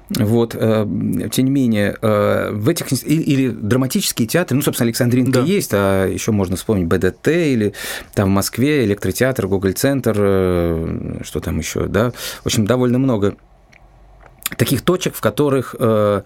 Вот, 0.08 0.54
э, 0.54 0.86
тем 1.32 1.44
не 1.46 1.50
менее, 1.50 1.96
э, 2.00 2.50
в 2.52 2.68
этих 2.68 2.92
или 3.04 3.48
драматические 3.48 4.28
театры, 4.28 4.56
ну, 4.56 4.62
собственно, 4.62 4.86
Александринка 4.86 5.40
да. 5.40 5.42
есть, 5.42 5.70
а 5.72 6.06
еще 6.06 6.30
можно 6.30 6.56
вспомнить 6.56 6.86
БДТ 6.86 7.28
или 7.28 7.74
там 8.14 8.28
в 8.28 8.32
Москве 8.32 8.84
электротеатр, 8.84 9.48
Гоголь-центр, 9.48 10.14
э, 10.16 11.20
что 11.24 11.40
там 11.40 11.58
еще, 11.58 11.86
да, 11.86 12.12
в 12.12 12.46
общем, 12.46 12.66
довольно 12.66 12.98
много 12.98 13.36
таких 14.56 14.82
точек, 14.82 15.16
в 15.16 15.20
которых 15.20 15.74
мы 15.76 16.22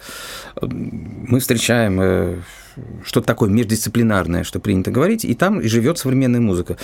встречаем 1.41 2.43
что-то 3.05 3.27
такое 3.27 3.51
междисциплинарное, 3.51 4.45
что 4.45 4.61
принято 4.61 4.91
говорить, 4.91 5.25
и 5.25 5.35
там 5.35 5.63
живет 5.63 5.99
современная 5.99 6.41
музыка. 6.41 6.77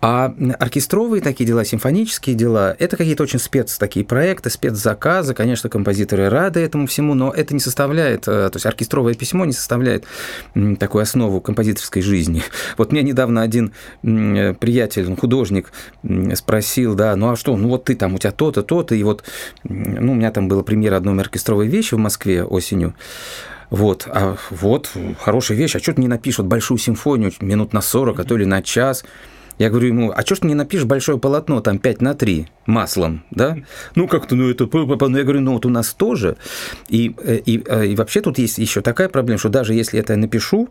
А 0.00 0.34
оркестровые 0.58 1.22
такие 1.22 1.46
дела, 1.46 1.64
симфонические 1.64 2.36
дела, 2.36 2.74
это 2.78 2.96
какие-то 2.96 3.22
очень 3.22 3.38
спец 3.38 3.78
такие 3.78 4.04
проекты, 4.04 4.50
спецзаказы, 4.50 5.34
конечно, 5.34 5.68
композиторы 5.68 6.28
рады 6.28 6.60
этому 6.60 6.86
всему, 6.86 7.14
но 7.14 7.30
это 7.30 7.54
не 7.54 7.60
составляет, 7.60 8.22
э, 8.28 8.48
то 8.50 8.56
есть 8.56 8.66
оркестровое 8.66 9.14
письмо 9.14 9.44
не 9.44 9.52
составляет 9.52 10.04
такую 10.78 11.02
основу 11.02 11.40
композиторской 11.40 12.02
жизни. 12.02 12.42
Вот 12.76 12.92
меня 12.92 13.02
недавно 13.02 13.42
один 13.42 13.72
приятель, 14.02 15.14
художник, 15.16 15.72
спросил, 16.34 16.94
да, 16.94 17.16
ну 17.16 17.30
а 17.30 17.36
что, 17.36 17.56
ну 17.56 17.68
вот 17.68 17.84
ты 17.84 17.96
там, 17.96 18.14
у 18.14 18.18
тебя 18.18 18.30
то-то, 18.30 18.62
то-то, 18.62 18.94
и 18.94 19.02
вот, 19.02 19.24
ну, 19.64 20.12
у 20.12 20.14
меня 20.14 20.30
там 20.30 20.48
была 20.48 20.62
премьера 20.62 20.96
одной 20.96 21.18
оркестровой 21.18 21.66
вещи 21.66 21.94
в 21.94 21.98
Москве 21.98 22.44
осенью, 22.44 22.94
вот, 23.70 24.08
а 24.10 24.36
вот, 24.50 24.90
хорошая 25.20 25.58
вещь, 25.58 25.76
а 25.76 25.78
что 25.78 25.92
ты 25.92 26.00
не 26.00 26.08
напишешь 26.08 26.38
вот 26.38 26.46
большую 26.46 26.78
симфонию 26.78 27.32
минут 27.40 27.72
на 27.72 27.80
40, 27.80 28.20
а 28.20 28.24
то 28.24 28.34
или 28.36 28.44
на 28.44 28.62
час? 28.62 29.04
Я 29.58 29.70
говорю 29.70 29.88
ему, 29.88 30.12
а 30.14 30.22
что 30.22 30.36
ж 30.36 30.38
ты 30.38 30.46
не 30.46 30.54
напишешь 30.54 30.86
большое 30.86 31.18
полотно, 31.18 31.60
там 31.60 31.78
5 31.78 32.00
на 32.00 32.14
3, 32.14 32.46
маслом, 32.66 33.24
да? 33.30 33.58
Ну, 33.96 34.06
как-то, 34.06 34.36
ну, 34.36 34.48
это... 34.48 34.68
Ну, 34.72 35.16
я 35.16 35.24
говорю, 35.24 35.40
ну, 35.40 35.54
вот 35.54 35.66
у 35.66 35.68
нас 35.68 35.92
тоже. 35.92 36.36
И, 36.88 37.14
э, 37.18 37.40
и, 37.44 37.62
э, 37.66 37.86
и 37.86 37.96
вообще 37.96 38.20
тут 38.20 38.38
есть 38.38 38.58
еще 38.58 38.82
такая 38.82 39.08
проблема, 39.08 39.38
что 39.38 39.48
даже 39.48 39.74
если 39.74 39.98
это 39.98 40.12
я 40.12 40.18
напишу, 40.18 40.68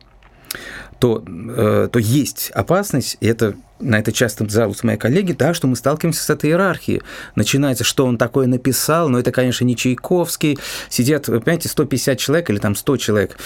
то, 0.99 1.23
э, 1.27 1.89
то 1.91 1.99
есть 1.99 2.49
опасность, 2.55 3.17
и 3.19 3.27
это 3.27 3.55
на 3.79 3.99
это 3.99 4.11
часто 4.11 4.47
жалуются 4.49 4.85
мои 4.85 4.97
коллеги, 4.97 5.33
да, 5.33 5.53
что 5.53 5.67
мы 5.67 5.75
сталкиваемся 5.75 6.23
с 6.23 6.29
этой 6.29 6.49
иерархией. 6.49 7.01
Начинается, 7.35 7.83
что 7.83 8.05
он 8.05 8.17
такое 8.17 8.47
написал, 8.47 9.09
но 9.09 9.19
это, 9.19 9.31
конечно, 9.31 9.65
не 9.65 9.75
Чайковский. 9.75 10.57
Сидят, 10.89 11.25
понимаете, 11.25 11.69
150 11.69 12.17
человек 12.17 12.49
или 12.49 12.59
там 12.59 12.75
100 12.75 12.97
человек, 12.97 13.37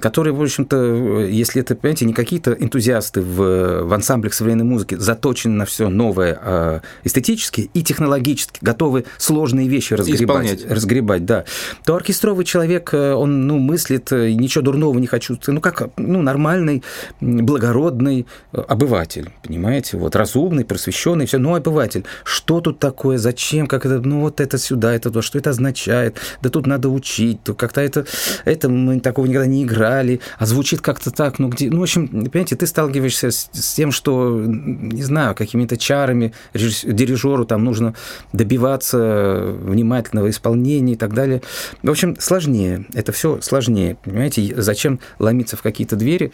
которые, 0.00 0.34
в 0.34 0.42
общем-то, 0.42 1.24
если 1.24 1.62
это, 1.62 1.74
понимаете, 1.74 2.04
не 2.06 2.12
какие-то 2.12 2.52
энтузиасты 2.52 3.20
в, 3.20 3.84
в 3.84 3.92
ансамблях 3.92 4.34
современной 4.34 4.64
музыки, 4.64 4.94
заточены 4.96 5.54
на 5.54 5.64
все 5.64 5.88
новое 5.88 6.38
а 6.40 6.80
эстетически 7.04 7.70
и 7.72 7.82
технологически, 7.82 8.58
готовы 8.62 9.04
сложные 9.16 9.68
вещи 9.68 9.94
разгребать, 9.94 10.66
разгребать, 10.68 11.24
да, 11.24 11.44
то 11.84 11.94
оркестровый 11.94 12.44
человек, 12.44 12.92
э, 12.92 13.12
он, 13.12 13.46
ну, 13.46 13.58
мыслит, 13.58 14.12
э, 14.12 14.32
ничего 14.32 14.62
дурного 14.62 14.98
не 14.98 15.06
хочу, 15.06 15.38
ну, 15.46 15.60
как, 15.60 15.90
ну, 15.96 16.22
нормальный, 16.22 16.82
благородный 17.20 18.26
э, 18.52 18.60
обыватель, 18.60 19.30
понимаете? 19.42 19.67
Понимаете, 19.68 19.98
вот 19.98 20.16
разумный, 20.16 20.64
просвещенный, 20.64 21.26
все, 21.26 21.36
но 21.36 21.54
обыватель, 21.54 22.04
что 22.24 22.62
тут 22.62 22.78
такое, 22.78 23.18
зачем, 23.18 23.66
как 23.66 23.84
это, 23.84 24.00
ну 24.00 24.20
вот 24.20 24.40
это 24.40 24.56
сюда, 24.56 24.94
это 24.94 25.10
то, 25.10 25.20
что 25.20 25.36
это 25.36 25.50
означает, 25.50 26.16
да 26.40 26.48
тут 26.48 26.66
надо 26.66 26.88
учить, 26.88 27.42
то 27.42 27.52
как-то 27.52 27.82
это, 27.82 28.06
это 28.46 28.70
мы 28.70 28.98
такого 29.00 29.26
никогда 29.26 29.46
не 29.46 29.64
играли, 29.64 30.20
а 30.38 30.46
звучит 30.46 30.80
как-то 30.80 31.10
так, 31.10 31.38
ну 31.38 31.48
где, 31.48 31.68
ну 31.68 31.80
в 31.80 31.82
общем, 31.82 32.08
понимаете, 32.08 32.56
ты 32.56 32.66
сталкиваешься 32.66 33.30
с, 33.30 33.50
с 33.52 33.74
тем, 33.74 33.92
что, 33.92 34.40
не 34.40 35.02
знаю, 35.02 35.34
какими-то 35.34 35.76
чарами 35.76 36.32
дирижеру 36.54 37.44
там 37.44 37.62
нужно 37.62 37.94
добиваться 38.32 39.54
внимательного 39.60 40.30
исполнения 40.30 40.94
и 40.94 40.96
так 40.96 41.12
далее. 41.12 41.42
В 41.82 41.90
общем, 41.90 42.16
сложнее, 42.18 42.86
это 42.94 43.12
все 43.12 43.38
сложнее, 43.42 43.98
понимаете, 44.02 44.54
зачем 44.56 44.98
ломиться 45.18 45.58
в 45.58 45.62
какие-то 45.62 45.96
двери, 45.96 46.32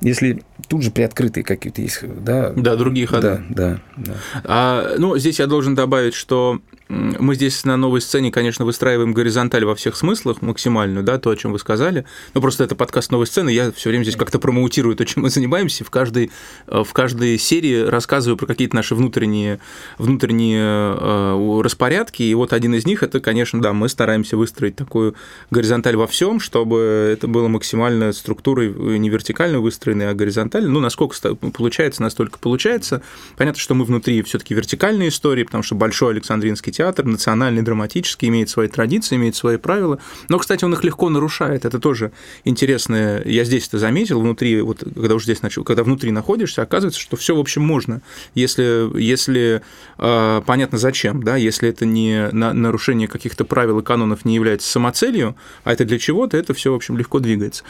если 0.00 0.42
тут 0.68 0.82
же 0.82 0.90
приоткрытые 0.90 1.44
какие-то 1.44 1.82
есть, 1.82 2.00
да, 2.02 2.50
да, 2.62 2.76
другие 2.76 3.06
ходы. 3.06 3.42
Да, 3.48 3.54
да. 3.54 3.80
да. 3.96 4.12
А, 4.44 4.94
ну, 4.98 5.18
здесь 5.18 5.38
я 5.38 5.46
должен 5.46 5.74
добавить, 5.74 6.14
что 6.14 6.60
мы 6.92 7.34
здесь 7.34 7.64
на 7.64 7.78
новой 7.78 8.02
сцене, 8.02 8.30
конечно, 8.30 8.66
выстраиваем 8.66 9.14
горизонталь 9.14 9.64
во 9.64 9.74
всех 9.74 9.96
смыслах 9.96 10.42
максимальную, 10.42 11.02
да, 11.02 11.18
то, 11.18 11.30
о 11.30 11.36
чем 11.36 11.52
вы 11.52 11.58
сказали. 11.58 12.04
Но 12.34 12.42
просто 12.42 12.64
это 12.64 12.74
подкаст 12.74 13.10
новой 13.10 13.26
сцены, 13.26 13.48
я 13.48 13.72
все 13.72 13.88
время 13.88 14.02
здесь 14.02 14.16
как-то 14.16 14.38
промоутирую 14.38 14.94
то, 14.94 15.06
чем 15.06 15.22
мы 15.22 15.30
занимаемся. 15.30 15.84
В 15.84 15.90
каждой, 15.90 16.30
в 16.66 16.92
каждой 16.92 17.38
серии 17.38 17.82
рассказываю 17.82 18.36
про 18.36 18.46
какие-то 18.46 18.76
наши 18.76 18.94
внутренние, 18.94 19.58
внутренние 19.96 20.62
э, 20.62 21.60
распорядки. 21.62 22.24
И 22.24 22.34
вот 22.34 22.52
один 22.52 22.74
из 22.74 22.84
них 22.84 23.02
это, 23.02 23.20
конечно, 23.20 23.62
да, 23.62 23.72
мы 23.72 23.88
стараемся 23.88 24.36
выстроить 24.36 24.76
такую 24.76 25.14
горизонталь 25.50 25.96
во 25.96 26.06
всем, 26.06 26.40
чтобы 26.40 27.10
это 27.10 27.26
было 27.26 27.48
максимально 27.48 28.12
структурой 28.12 28.98
не 28.98 29.08
вертикально 29.08 29.60
выстроенной, 29.60 30.10
а 30.10 30.14
горизонтально. 30.14 30.68
Ну, 30.68 30.80
насколько 30.80 31.16
получается, 31.36 32.02
настолько 32.02 32.38
получается. 32.38 33.00
Понятно, 33.38 33.60
что 33.60 33.74
мы 33.74 33.86
внутри 33.86 34.20
все-таки 34.22 34.52
вертикальной 34.52 35.08
истории, 35.08 35.44
потому 35.44 35.62
что 35.62 35.74
большой 35.74 36.12
Александринский 36.12 36.70
театр 36.70 36.81
театр, 36.82 37.04
национальный, 37.04 37.62
драматический, 37.62 38.28
имеет 38.28 38.50
свои 38.50 38.66
традиции, 38.66 39.14
имеет 39.14 39.36
свои 39.36 39.56
правила. 39.56 40.00
Но, 40.28 40.38
кстати, 40.38 40.64
он 40.64 40.72
их 40.72 40.82
легко 40.82 41.08
нарушает. 41.10 41.64
Это 41.64 41.78
тоже 41.78 42.10
интересно. 42.44 43.22
Я 43.24 43.44
здесь 43.44 43.68
это 43.68 43.78
заметил, 43.78 44.20
внутри, 44.20 44.60
вот 44.60 44.82
когда 44.82 45.14
уже 45.14 45.26
здесь 45.26 45.42
начал, 45.42 45.62
когда 45.62 45.84
внутри 45.84 46.10
находишься, 46.10 46.62
оказывается, 46.62 47.00
что 47.00 47.16
все, 47.16 47.36
в 47.36 47.38
общем, 47.38 47.62
можно, 47.62 48.02
если, 48.34 48.90
если 48.98 49.62
э, 49.98 50.42
понятно 50.44 50.78
зачем, 50.78 51.22
да, 51.22 51.36
если 51.36 51.68
это 51.68 51.86
не 51.86 52.28
на, 52.32 52.52
нарушение 52.52 53.06
каких-то 53.06 53.44
правил 53.44 53.78
и 53.78 53.84
канонов 53.84 54.24
не 54.24 54.34
является 54.34 54.68
самоцелью, 54.68 55.36
а 55.62 55.72
это 55.72 55.84
для 55.84 56.00
чего-то, 56.00 56.36
это 56.36 56.52
все, 56.52 56.72
в 56.72 56.74
общем, 56.74 56.98
легко 56.98 57.20
двигается. 57.20 57.62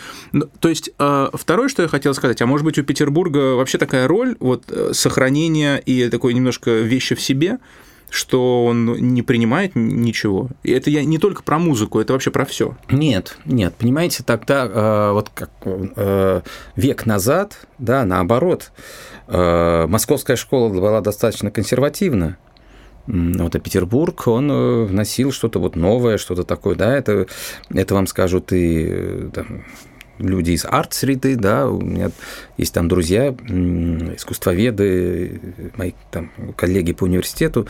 То 0.60 0.70
есть, 0.70 0.90
э, 0.98 1.28
второе, 1.34 1.68
что 1.68 1.82
я 1.82 1.88
хотел 1.88 2.14
сказать, 2.14 2.40
а 2.40 2.46
может 2.46 2.64
быть, 2.64 2.78
у 2.78 2.82
Петербурга 2.82 3.56
вообще 3.56 3.76
такая 3.76 4.08
роль 4.08 4.36
вот 4.40 4.64
э, 4.68 4.92
сохранения 4.94 5.76
и 5.76 6.08
такой 6.08 6.32
немножко 6.32 6.70
вещи 6.70 7.14
в 7.14 7.20
себе, 7.20 7.58
что 8.12 8.66
он 8.66 8.84
не 9.14 9.22
принимает 9.22 9.72
ничего. 9.74 10.50
И 10.62 10.70
это 10.70 10.90
я 10.90 11.02
не 11.02 11.16
только 11.16 11.42
про 11.42 11.58
музыку, 11.58 11.98
это 11.98 12.12
вообще 12.12 12.30
про 12.30 12.44
все. 12.44 12.76
Нет, 12.90 13.38
нет, 13.46 13.74
понимаете, 13.74 14.22
тогда 14.22 14.66
э, 14.66 15.12
вот 15.12 15.30
как 15.32 15.50
э, 15.64 16.42
век 16.76 17.06
назад, 17.06 17.66
да, 17.78 18.04
наоборот, 18.04 18.70
э, 19.28 19.86
московская 19.86 20.36
школа 20.36 20.68
была 20.68 21.00
достаточно 21.00 21.50
консервативна. 21.50 22.36
Вот, 23.06 23.56
а 23.56 23.58
Петербург, 23.58 24.28
он 24.28 24.50
э, 24.50 24.84
вносил 24.84 25.32
что-то 25.32 25.58
вот 25.58 25.74
новое, 25.74 26.18
что-то 26.18 26.44
такое, 26.44 26.76
да, 26.76 26.94
это, 26.94 27.26
это 27.70 27.94
вам 27.94 28.06
скажут 28.06 28.52
и 28.52 28.86
э, 28.90 29.30
там, 29.32 29.64
люди 30.22 30.52
из 30.52 30.64
арт-среды, 30.64 31.36
да, 31.36 31.68
у 31.68 31.80
меня 31.80 32.10
есть 32.56 32.72
там 32.72 32.88
друзья, 32.88 33.28
искусствоведы, 33.28 35.40
мои 35.76 35.92
там 36.10 36.30
коллеги 36.56 36.92
по 36.92 37.04
университету, 37.04 37.66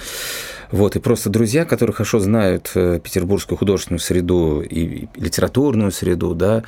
вот, 0.71 0.97
и 0.97 1.00
просто 1.00 1.28
друзья, 1.28 1.64
которые 1.64 1.94
хорошо 1.94 2.18
знают 2.18 2.71
э, 2.75 2.99
петербургскую 3.02 3.59
художественную 3.59 4.00
среду 4.00 4.62
и 4.62 5.06
литературную 5.16 5.92
среду, 5.92 6.35
да, 6.35 6.62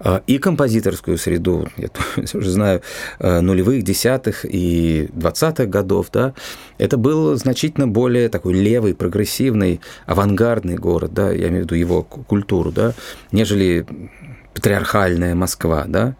а, 0.00 0.22
и 0.26 0.38
композиторскую 0.38 1.16
среду, 1.16 1.68
я 1.76 1.88
уже 2.34 2.50
знаю, 2.50 2.82
э, 3.18 3.40
нулевых, 3.40 3.82
десятых 3.82 4.44
и 4.44 5.08
двадцатых 5.12 5.70
годов, 5.70 6.08
да, 6.12 6.34
это 6.76 6.96
был 6.96 7.36
значительно 7.36 7.88
более 7.88 8.28
такой 8.28 8.54
левый, 8.54 8.94
прогрессивный, 8.94 9.80
авангардный 10.06 10.76
город, 10.76 11.14
да, 11.14 11.32
я 11.32 11.48
имею 11.48 11.62
в 11.62 11.64
виду 11.64 11.74
его 11.74 12.02
культуру, 12.02 12.70
да, 12.70 12.92
нежели 13.32 13.86
патриархальная 14.58 15.36
Москва, 15.36 15.84
да, 15.86 16.16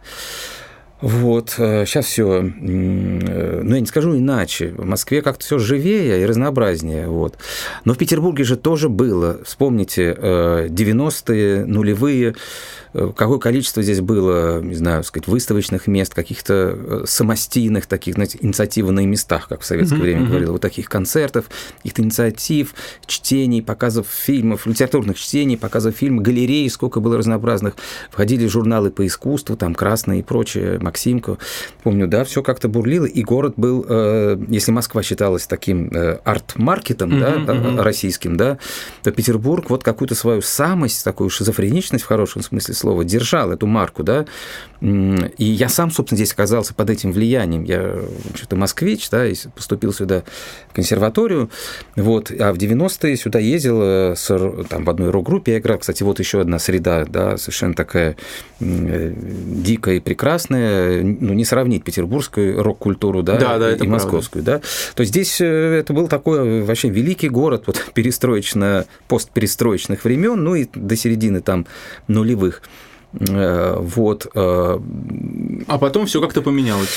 вот, 1.01 1.51
сейчас 1.51 2.07
э, 2.07 2.09
все, 2.09 2.43
э, 2.43 3.61
ну, 3.63 3.75
я 3.75 3.81
не 3.81 3.87
скажу 3.87 4.17
иначе, 4.17 4.75
в 4.77 4.85
Москве 4.85 5.23
как-то 5.23 5.45
все 5.45 5.59
живее 5.59 6.21
и 6.21 6.27
разнообразнее, 6.27 7.07
вот. 7.07 7.37
Но 7.85 7.95
в 7.95 7.99
Петербурге 7.99 8.43
же 8.43 8.57
тоже 8.57 8.89
было, 8.89 9.39
вспомните, 9.45 10.11
90-е, 10.13 11.61
э, 11.61 11.65
нулевые, 11.67 12.35
какое 12.93 13.39
количество 13.39 13.83
здесь 13.83 14.01
было, 14.01 14.61
не 14.61 14.75
знаю, 14.75 15.05
сказать, 15.05 15.29
выставочных 15.29 15.87
мест, 15.87 16.15
каких-то 16.15 17.05
самостийных 17.07 17.87
таких 17.87 18.15
знаете, 18.15 18.39
инициатив 18.41 18.91
на 18.91 19.05
местах, 19.07 19.47
как 19.49 19.61
в 19.61 19.67
советское 19.67 19.97
mm-hmm. 19.97 20.01
время 20.01 20.27
говорил, 20.27 20.53
вот 20.53 20.63
таких 20.63 20.89
концертов, 20.89 21.45
каких-то 21.77 22.03
инициатив, 22.03 22.75
чтений, 23.07 23.63
показов 23.63 24.09
фильмов, 24.09 24.67
литературных 24.67 25.19
чтений, 25.19 25.57
показов 25.57 25.95
фильмов, 25.95 26.25
галерей, 26.25 26.69
сколько 26.71 26.99
было 27.01 27.19
разнообразных. 27.19 27.77
Входили 28.11 28.47
журналы 28.47 28.91
по 28.91 29.07
искусству, 29.07 29.57
там 29.57 29.75
«Красный» 29.75 30.21
и 30.21 30.23
прочее, 30.23 30.79
«Максимка». 30.89 31.39
Помню, 31.83 32.07
да, 32.09 32.25
все 32.25 32.43
как-то 32.43 32.69
бурлило, 32.69 33.05
и 33.05 33.23
город 33.23 33.55
был, 33.57 33.85
э, 33.89 34.39
если 34.49 34.73
Москва 34.73 35.03
считалась 35.03 35.47
таким 35.47 35.93
арт-маркетом, 36.25 37.11
mm-hmm, 37.11 37.45
да, 37.45 37.53
mm-hmm. 37.53 37.83
российским, 37.83 38.37
да, 38.37 38.59
то 39.03 39.13
Петербург 39.13 39.69
вот 39.71 39.85
какую-то 39.85 40.15
свою 40.15 40.41
самость, 40.43 41.05
такую 41.05 41.31
шизофреничность 41.31 42.05
в 42.05 42.07
хорошем 42.07 42.43
смысле 42.43 42.75
слова, 42.75 43.05
держал 43.05 43.53
эту 43.53 43.67
марку, 43.67 44.03
да, 44.03 44.27
и 44.81 45.45
я 45.45 45.69
сам, 45.69 45.91
собственно, 45.91 46.17
здесь 46.17 46.33
оказался 46.33 46.73
под 46.73 46.91
этим 46.91 47.13
влиянием. 47.13 47.65
Я 47.65 47.97
что-то 48.35 48.57
москвич, 48.57 49.11
да, 49.11 49.27
и 49.27 49.35
поступил 49.55 49.93
сюда 49.93 50.23
в 50.71 50.75
консерваторию, 50.75 51.51
вот, 51.97 52.31
а 52.31 52.53
в 52.53 52.57
90-е 52.57 53.17
сюда 53.17 53.41
ездил 53.41 53.81
э, 53.83 54.15
с, 54.17 54.29
там, 54.69 54.85
в 54.85 54.91
одной 54.91 55.11
рок-группе 55.11 55.53
я 55.53 55.59
играл, 55.59 55.79
кстати, 55.79 56.03
вот 56.05 56.21
еще 56.21 56.41
одна 56.41 56.59
среда, 56.59 57.05
да, 57.05 57.37
совершенно 57.37 57.75
такая 57.75 58.17
э, 58.61 59.13
дикая 59.17 59.97
и 59.97 60.01
прекрасная, 60.01 60.78
ну, 61.03 61.35
не 61.35 61.45
сравнить 61.45 61.85
петербургскую 61.85 62.63
рок-культуру, 62.63 63.23
да, 63.23 63.37
да, 63.37 63.59
да 63.59 63.75
и, 63.75 63.79
и 63.79 63.87
московскую, 63.87 64.45
да, 64.45 64.61
то 64.95 65.05
здесь 65.05 65.41
э, 65.41 65.45
это 65.81 65.93
был 65.93 66.09
такой 66.09 66.63
вообще 66.63 66.89
великий 66.89 67.29
город, 67.29 67.65
вот, 67.67 67.83
перестроечно, 67.95 68.87
постперестроечных 69.09 70.05
времен, 70.05 70.43
ну, 70.43 70.55
и 70.55 70.67
до 70.75 70.97
середины 70.97 71.41
там 71.41 71.67
нулевых. 72.07 72.63
Э, 73.13 73.77
вот. 73.79 74.27
Э, 74.35 74.79
а 75.67 75.79
потом 75.79 76.07
все 76.07 76.21
как-то 76.21 76.43
поменялось. 76.43 76.89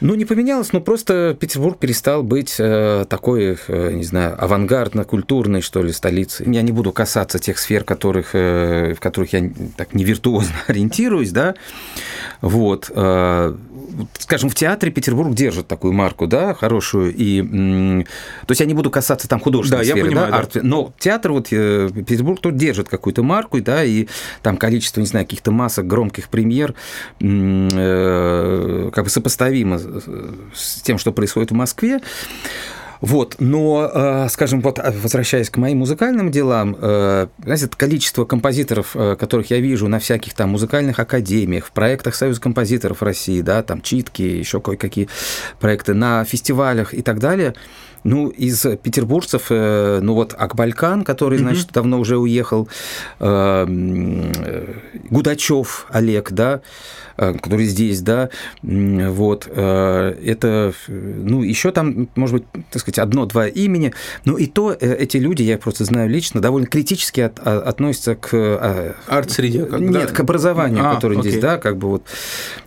Ну, 0.00 0.14
не 0.14 0.24
поменялось, 0.24 0.72
но 0.72 0.80
просто 0.80 1.36
Петербург 1.38 1.78
перестал 1.78 2.22
быть 2.22 2.56
э, 2.58 3.06
такой, 3.08 3.58
не 3.68 4.04
знаю, 4.04 4.36
авангардно-культурной, 4.42 5.62
что 5.62 5.82
ли, 5.82 5.92
столицей. 5.92 6.52
Я 6.52 6.62
не 6.62 6.72
буду 6.72 6.92
касаться 6.92 7.38
тех 7.38 7.58
сфер, 7.58 7.84
которых, 7.84 8.34
в 8.34 8.96
которых 9.00 9.32
я 9.32 9.50
так 9.76 9.94
не 9.94 10.04
виртуозно 10.04 10.54
ориентируюсь, 10.66 11.30
да. 11.30 11.54
Вот 12.40 12.90
скажем, 14.18 14.50
в 14.50 14.54
театре 14.54 14.90
Петербург 14.90 15.34
держит 15.34 15.68
такую 15.68 15.92
марку, 15.92 16.26
да, 16.26 16.54
хорошую, 16.54 17.14
и, 17.14 17.42
то 17.42 18.50
есть 18.50 18.60
я 18.60 18.66
не 18.66 18.74
буду 18.74 18.90
касаться 18.90 19.28
там 19.28 19.40
художественной 19.40 19.84
да, 19.84 19.84
сферы, 19.84 19.98
я 20.00 20.04
понимаю, 20.06 20.32
да, 20.32 20.38
арт, 20.38 20.54
но 20.62 20.92
театр 20.98 21.32
вот 21.32 21.48
Петербург 21.48 22.40
тут 22.40 22.56
держит 22.56 22.88
какую-то 22.88 23.22
марку, 23.22 23.60
да, 23.60 23.84
и 23.84 24.06
там 24.42 24.56
количество, 24.56 25.00
не 25.00 25.06
знаю, 25.06 25.26
каких-то 25.26 25.52
масок 25.64 25.86
громких 25.86 26.28
премьер 26.28 26.74
э, 27.20 28.90
как 28.92 29.04
бы 29.04 29.10
сопоставимо 29.10 29.78
с 30.54 30.82
тем, 30.82 30.98
что 30.98 31.12
происходит 31.12 31.50
в 31.50 31.54
Москве. 31.54 32.00
Вот, 33.00 33.36
но, 33.38 33.90
э, 33.92 34.28
скажем, 34.30 34.60
вот 34.62 34.78
а, 34.78 34.90
возвращаясь 34.90 35.50
к 35.50 35.58
моим 35.58 35.78
музыкальным 35.78 36.30
делам, 36.30 36.76
э, 36.80 37.26
знаете, 37.42 37.68
количество 37.76 38.24
композиторов, 38.24 38.94
э, 38.94 39.16
которых 39.16 39.50
я 39.50 39.58
вижу 39.60 39.88
на 39.88 39.98
всяких 39.98 40.32
там 40.32 40.50
музыкальных 40.50 40.98
академиях, 40.98 41.66
в 41.66 41.72
проектах 41.72 42.14
Союза 42.14 42.40
композиторов 42.40 43.02
России, 43.02 43.42
да, 43.42 43.62
там 43.62 43.82
читки, 43.82 44.22
еще 44.22 44.60
кое-какие 44.60 45.08
проекты, 45.60 45.92
на 45.92 46.24
фестивалях 46.24 46.94
и 46.94 47.02
так 47.02 47.18
далее– 47.18 47.54
ну, 48.04 48.28
из 48.28 48.64
петербуржцев, 48.82 49.46
э, 49.48 50.00
ну 50.02 50.14
вот 50.14 50.34
Акбалькан, 50.38 51.04
который, 51.04 51.38
значит, 51.38 51.72
давно 51.72 51.98
уже 51.98 52.18
уехал, 52.18 52.68
э, 53.18 53.66
Гудачев 55.10 55.86
Олег, 55.90 56.30
да, 56.32 56.60
э, 57.16 57.32
который 57.32 57.66
здесь, 57.66 58.02
да, 58.02 58.28
вот, 58.62 59.46
это, 59.46 60.72
ну, 60.86 61.42
еще 61.42 61.70
там, 61.70 62.08
может 62.14 62.36
быть, 62.36 62.64
так 62.70 62.82
сказать, 62.82 62.98
одно-два 62.98 63.46
имени, 63.48 63.94
но 64.24 64.36
и 64.36 64.46
то 64.46 64.72
эти 64.72 65.16
люди, 65.16 65.42
я 65.42 65.56
просто 65.56 65.84
знаю 65.84 66.10
лично, 66.10 66.40
довольно 66.40 66.66
критически 66.66 67.20
от, 67.20 67.40
а, 67.42 67.60
относятся 67.60 68.14
к... 68.14 68.94
Арт-среде? 69.06 69.66
Нет, 69.78 69.92
да? 69.92 70.06
к 70.06 70.20
образованию, 70.20 70.84
а, 70.86 70.94
которое 70.94 71.18
окей. 71.18 71.30
здесь, 71.30 71.42
да, 71.42 71.56
как 71.56 71.78
бы 71.78 71.88
вот, 71.88 72.02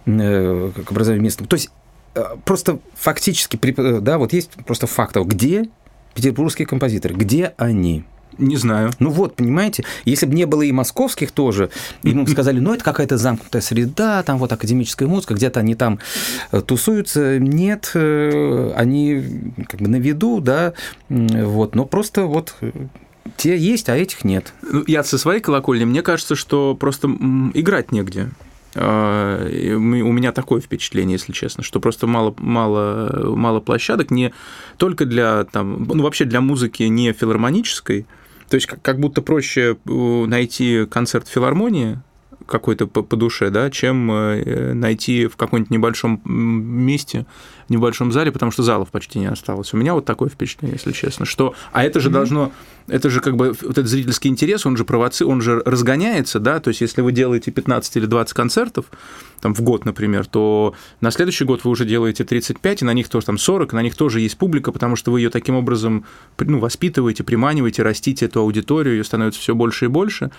к 0.06 0.92
образованию 0.92 1.24
местного. 1.24 1.48
То 1.48 1.56
есть 1.56 1.70
Э, 1.70 1.87
просто 2.46 2.80
фактически, 2.96 3.60
э, 3.62 4.00
да, 4.00 4.18
вот 4.18 4.34
есть 4.34 4.52
просто 4.66 4.88
фактов, 4.88 5.28
где 5.28 5.70
петербургские 6.14 6.68
композиторы, 6.68 7.16
где 7.16 7.54
они? 7.58 8.04
Не 8.38 8.56
знаю. 8.56 8.92
Ну 9.00 9.10
вот, 9.10 9.36
понимаете, 9.36 9.84
если 10.06 10.28
бы 10.28 10.36
не 10.36 10.46
было 10.46 10.62
и 10.62 10.72
московских 10.72 11.32
тоже, 11.32 11.72
и 12.04 12.14
мы 12.14 12.24
бы 12.24 12.30
сказали, 12.30 12.60
ну 12.60 12.74
это 12.74 12.84
какая-то 12.84 13.18
замкнутая 13.18 13.62
среда, 13.64 14.22
там 14.22 14.38
вот 14.38 14.52
академическая 14.52 15.08
музыка, 15.08 15.34
где-то 15.34 15.60
они 15.60 15.74
там 15.74 16.00
э, 16.52 16.62
тусуются. 16.62 17.40
Нет, 17.40 17.92
они 17.96 19.54
как 19.68 19.82
бы 19.82 19.88
на 19.88 19.96
виду, 19.96 20.40
да, 20.40 20.74
вот, 21.10 21.76
но 21.76 21.86
просто 21.86 22.26
вот 22.26 22.56
те 23.36 23.58
есть, 23.58 23.90
а 23.90 23.98
этих 23.98 24.24
нет. 24.24 24.54
Ну, 24.62 24.84
я 24.88 25.04
со 25.04 25.18
своей 25.18 25.42
колокольни, 25.42 25.86
мне 25.86 26.02
кажется, 26.02 26.36
что 26.36 26.76
просто 26.76 27.08
играть 27.54 27.92
негде. 27.92 28.30
А, 28.80 29.46
у 29.46 30.12
меня 30.12 30.32
такое 30.32 30.62
впечатление, 30.62 31.14
если 31.14 31.34
честно, 31.34 31.64
что 31.64 31.80
просто 31.80 32.08
мало, 32.08 32.36
мало, 32.38 33.34
мало 33.36 33.60
площадок, 33.60 34.12
не 34.12 34.34
только 34.78 35.06
для, 35.06 35.46
там, 35.46 35.84
ну, 35.84 36.04
вообще 36.04 36.26
для 36.26 36.42
музыки 36.42 36.84
не 36.84 37.12
филармонической, 37.14 38.06
то 38.50 38.56
есть 38.56 38.68
как 38.68 39.00
будто 39.00 39.22
проще 39.22 39.78
э, 39.86 40.26
найти 40.26 40.86
концерт 40.86 41.28
филармонии, 41.28 42.00
какой-то 42.48 42.88
по, 42.88 43.04
по 43.04 43.16
душе, 43.16 43.50
да, 43.50 43.70
чем 43.70 44.12
э, 44.12 44.74
найти 44.74 45.28
в 45.28 45.36
каком-нибудь 45.36 45.70
небольшом 45.70 46.22
месте, 46.26 47.26
в 47.68 47.72
небольшом 47.72 48.12
зале, 48.12 48.32
потому 48.32 48.52
что 48.52 48.64
залов 48.64 48.90
почти 48.90 49.20
не 49.20 49.28
осталось. 49.28 49.74
У 49.74 49.78
меня 49.78 49.94
вот 49.94 50.06
такое 50.06 50.30
впечатление, 50.30 50.76
если 50.76 50.92
честно, 50.92 51.26
что... 51.26 51.54
А 51.72 51.84
это 51.84 52.00
же 52.00 52.10
mm-hmm. 52.10 52.14
должно... 52.14 52.52
Это 52.88 53.10
же 53.10 53.20
как 53.20 53.36
бы 53.36 53.54
вот 53.62 53.72
этот 53.72 53.88
зрительский 53.88 54.30
интерес, 54.30 54.66
он 54.66 54.78
же 54.78 54.86
провоци... 54.86 55.26
он 55.26 55.42
же 55.42 55.62
разгоняется, 55.66 56.40
да, 56.40 56.60
то 56.60 56.70
есть 56.70 56.82
если 56.82 57.02
вы 57.02 57.12
делаете 57.12 57.52
15 57.52 57.98
или 57.98 58.06
20 58.06 58.34
концертов, 58.34 58.86
там, 59.42 59.54
в 59.54 59.62
год, 59.62 59.86
например, 59.86 60.26
то 60.26 60.74
на 61.02 61.12
следующий 61.12 61.46
год 61.46 61.64
вы 61.64 61.72
уже 61.72 61.86
делаете 61.86 62.24
35, 62.24 62.82
и 62.82 62.86
на 62.86 62.94
них 62.94 63.10
тоже 63.10 63.26
там 63.26 63.38
40, 63.38 63.74
и 63.74 63.76
на 63.76 63.82
них 63.82 63.96
тоже 63.96 64.20
есть 64.20 64.38
публика, 64.38 64.72
потому 64.72 64.96
что 64.96 65.12
вы 65.12 65.22
ее 65.22 65.30
таким 65.30 65.56
образом 65.56 66.06
ну, 66.40 66.60
воспитываете, 66.60 67.24
приманиваете, 67.24 67.84
растите 67.84 68.26
эту 68.26 68.42
аудиторию, 68.42 68.96
ее 68.96 69.04
становится 69.04 69.40
все 69.40 69.56
больше 69.56 69.86
и 69.86 69.88
больше. 69.88 70.32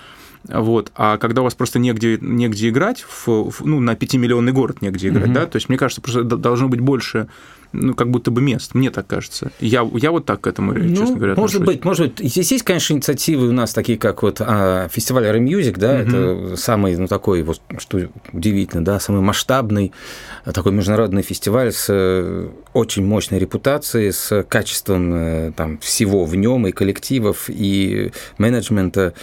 Вот. 0.44 0.92
А 0.94 1.18
когда 1.18 1.42
у 1.42 1.44
вас 1.44 1.54
просто 1.54 1.78
негде, 1.78 2.18
негде 2.20 2.68
играть, 2.68 3.02
в, 3.02 3.50
в, 3.50 3.66
ну, 3.66 3.80
на 3.80 3.94
5-миллионный 3.94 4.52
город 4.52 4.82
негде 4.82 5.08
играть, 5.08 5.30
mm-hmm. 5.30 5.34
да, 5.34 5.46
то 5.46 5.56
есть, 5.56 5.68
мне 5.68 5.78
кажется, 5.78 6.00
просто 6.00 6.22
должно 6.22 6.68
быть 6.68 6.80
больше 6.80 7.28
ну, 7.72 7.94
как 7.94 8.10
будто 8.10 8.30
бы 8.30 8.40
мест, 8.40 8.74
мне 8.74 8.90
так 8.90 9.06
кажется. 9.06 9.50
Я, 9.60 9.88
я 9.94 10.10
вот 10.10 10.24
так 10.24 10.40
к 10.40 10.46
этому, 10.46 10.72
ну, 10.72 10.96
честно 10.96 11.16
говоря, 11.16 11.34
Может 11.34 11.56
отношусь. 11.56 11.76
быть, 11.76 11.84
может 11.84 12.14
быть. 12.18 12.30
Здесь 12.30 12.52
есть, 12.52 12.64
конечно, 12.64 12.94
инициативы 12.94 13.48
у 13.48 13.52
нас 13.52 13.72
такие, 13.72 13.98
как 13.98 14.22
вот 14.22 14.40
а, 14.40 14.88
фестиваль 14.88 15.26
Рэм 15.26 15.44
Music, 15.44 15.78
да, 15.78 15.94
угу. 15.94 16.00
это 16.00 16.56
самый, 16.56 16.96
ну, 16.96 17.06
такой, 17.06 17.42
вот, 17.42 17.60
что 17.78 18.08
удивительно, 18.32 18.84
да, 18.84 18.98
самый 19.00 19.20
масштабный 19.20 19.92
а, 20.44 20.52
такой 20.52 20.72
международный 20.72 21.22
фестиваль 21.22 21.72
с 21.72 21.86
э, 21.88 22.48
очень 22.78 23.04
мощной 23.04 23.40
репутацией, 23.40 24.12
с 24.12 24.44
качеством 24.44 25.12
э, 25.12 25.52
там 25.56 25.78
всего 25.78 26.24
в 26.24 26.36
нем 26.36 26.66
и 26.68 26.72
коллективов, 26.72 27.46
и 27.48 28.12
менеджмента. 28.38 29.14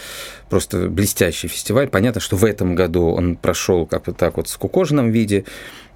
Просто 0.50 0.88
блестящий 0.88 1.48
фестиваль. 1.48 1.88
Понятно, 1.88 2.20
что 2.20 2.36
в 2.36 2.44
этом 2.44 2.74
году 2.74 3.06
он 3.06 3.36
прошел 3.36 3.86
как-то 3.86 4.12
так 4.12 4.36
вот 4.36 4.46
в 4.46 4.50
скукоженном 4.50 5.10
виде, 5.10 5.44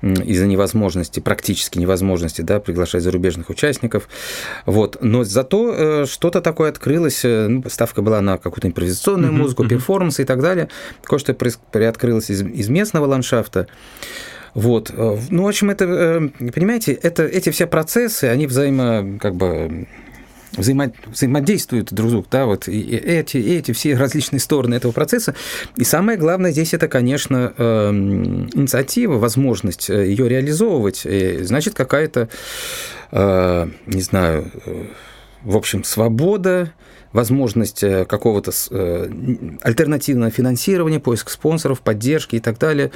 из-за 0.03 0.47
невозможности, 0.47 1.21
практически 1.21 1.79
невозможности, 1.79 2.41
да, 2.41 2.59
приглашать 2.59 3.03
зарубежных 3.03 3.51
участников. 3.51 4.09
Вот. 4.65 4.97
Но 5.03 5.25
зато 5.25 5.75
э, 5.77 6.07
что-то 6.07 6.41
такое 6.41 6.71
открылось, 6.71 7.23
э, 7.25 7.49
ну, 7.49 7.63
ставка 7.69 8.01
была 8.01 8.23
на 8.23 8.39
какую-то 8.39 8.69
импровизационную 8.69 9.33
музыку, 9.33 9.69
перформанс 9.69 10.19
и 10.19 10.25
так 10.25 10.41
далее. 10.41 10.71
Кое-что 11.03 11.35
приоткрылось 11.35 12.31
из, 12.31 12.43
из 12.43 12.71
местного 12.71 13.05
ландшафта. 13.05 13.67
Вот. 14.55 14.91
Э, 14.91 15.19
ну, 15.31 15.45
в 15.45 15.49
общем, 15.49 15.71
это, 15.71 16.31
понимаете, 16.55 16.93
это, 16.93 17.25
эти 17.25 17.51
все 17.51 17.67
процессы, 17.67 18.25
они 18.25 18.47
взаимо, 18.47 19.19
как 19.19 19.35
бы, 19.35 19.87
взаимо, 20.57 20.93
взаимодействуют 21.07 21.93
друг 21.93 22.09
с 22.09 22.13
другом, 22.13 22.29
да, 22.31 22.47
вот 22.47 22.69
и 22.69 22.81
эти, 22.81 23.37
и 23.37 23.57
эти 23.57 23.73
все 23.73 23.95
различные 23.95 24.41
стороны 24.41 24.75
этого 24.75 24.93
процесса. 24.93 25.35
И 25.77 25.85
самое 25.85 26.19
главное 26.19 26.51
здесь 26.53 26.75
это, 26.75 26.89
конечно, 26.89 27.53
эм, 27.57 28.49
инициатива, 28.55 29.15
возможность 29.19 29.91
э, 29.91 30.09
ее 30.09 30.29
реализовывать, 30.29 31.03
и, 31.05 31.43
значит, 31.43 31.75
какая-то, 31.75 32.29
э, 33.13 33.69
не 33.87 34.03
знаю, 34.03 34.51
э, 34.67 34.85
в 35.43 35.57
общем, 35.57 35.85
свобода, 35.85 36.73
возможность 37.13 37.83
э, 37.83 38.05
какого-то 38.05 38.53
э, 38.71 39.11
альтернативного 39.63 40.31
финансирования, 40.31 41.01
поиск 41.01 41.31
спонсоров, 41.31 41.81
поддержки 41.81 42.37
и 42.37 42.41
так 42.41 42.59
далее. 42.59 42.93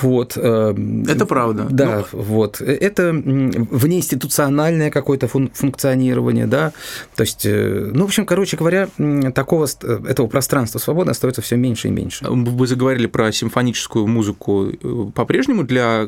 Вот. 0.00 0.34
Э, 0.36 0.74
это 1.08 1.26
правда. 1.26 1.66
Да, 1.68 2.04
ну... 2.12 2.22
вот. 2.22 2.60
Это 2.60 3.12
внеинституциональное 3.12 4.90
какое-то 4.90 5.26
функционирование, 5.28 6.46
да. 6.46 6.72
То 7.16 7.22
есть, 7.22 7.44
ну, 7.44 8.02
в 8.02 8.06
общем, 8.06 8.26
короче 8.26 8.56
говоря, 8.56 8.88
такого, 9.34 9.66
этого 9.82 10.26
пространства 10.28 10.78
свободы 10.78 11.10
остается 11.10 11.42
все 11.42 11.56
меньше 11.56 11.88
и 11.88 11.90
меньше. 11.90 12.24
Вы 12.28 12.66
заговорили 12.66 13.06
про 13.06 13.32
симфоническую 13.32 14.06
музыку. 14.06 14.72
По-прежнему 15.14 15.64
для 15.64 16.06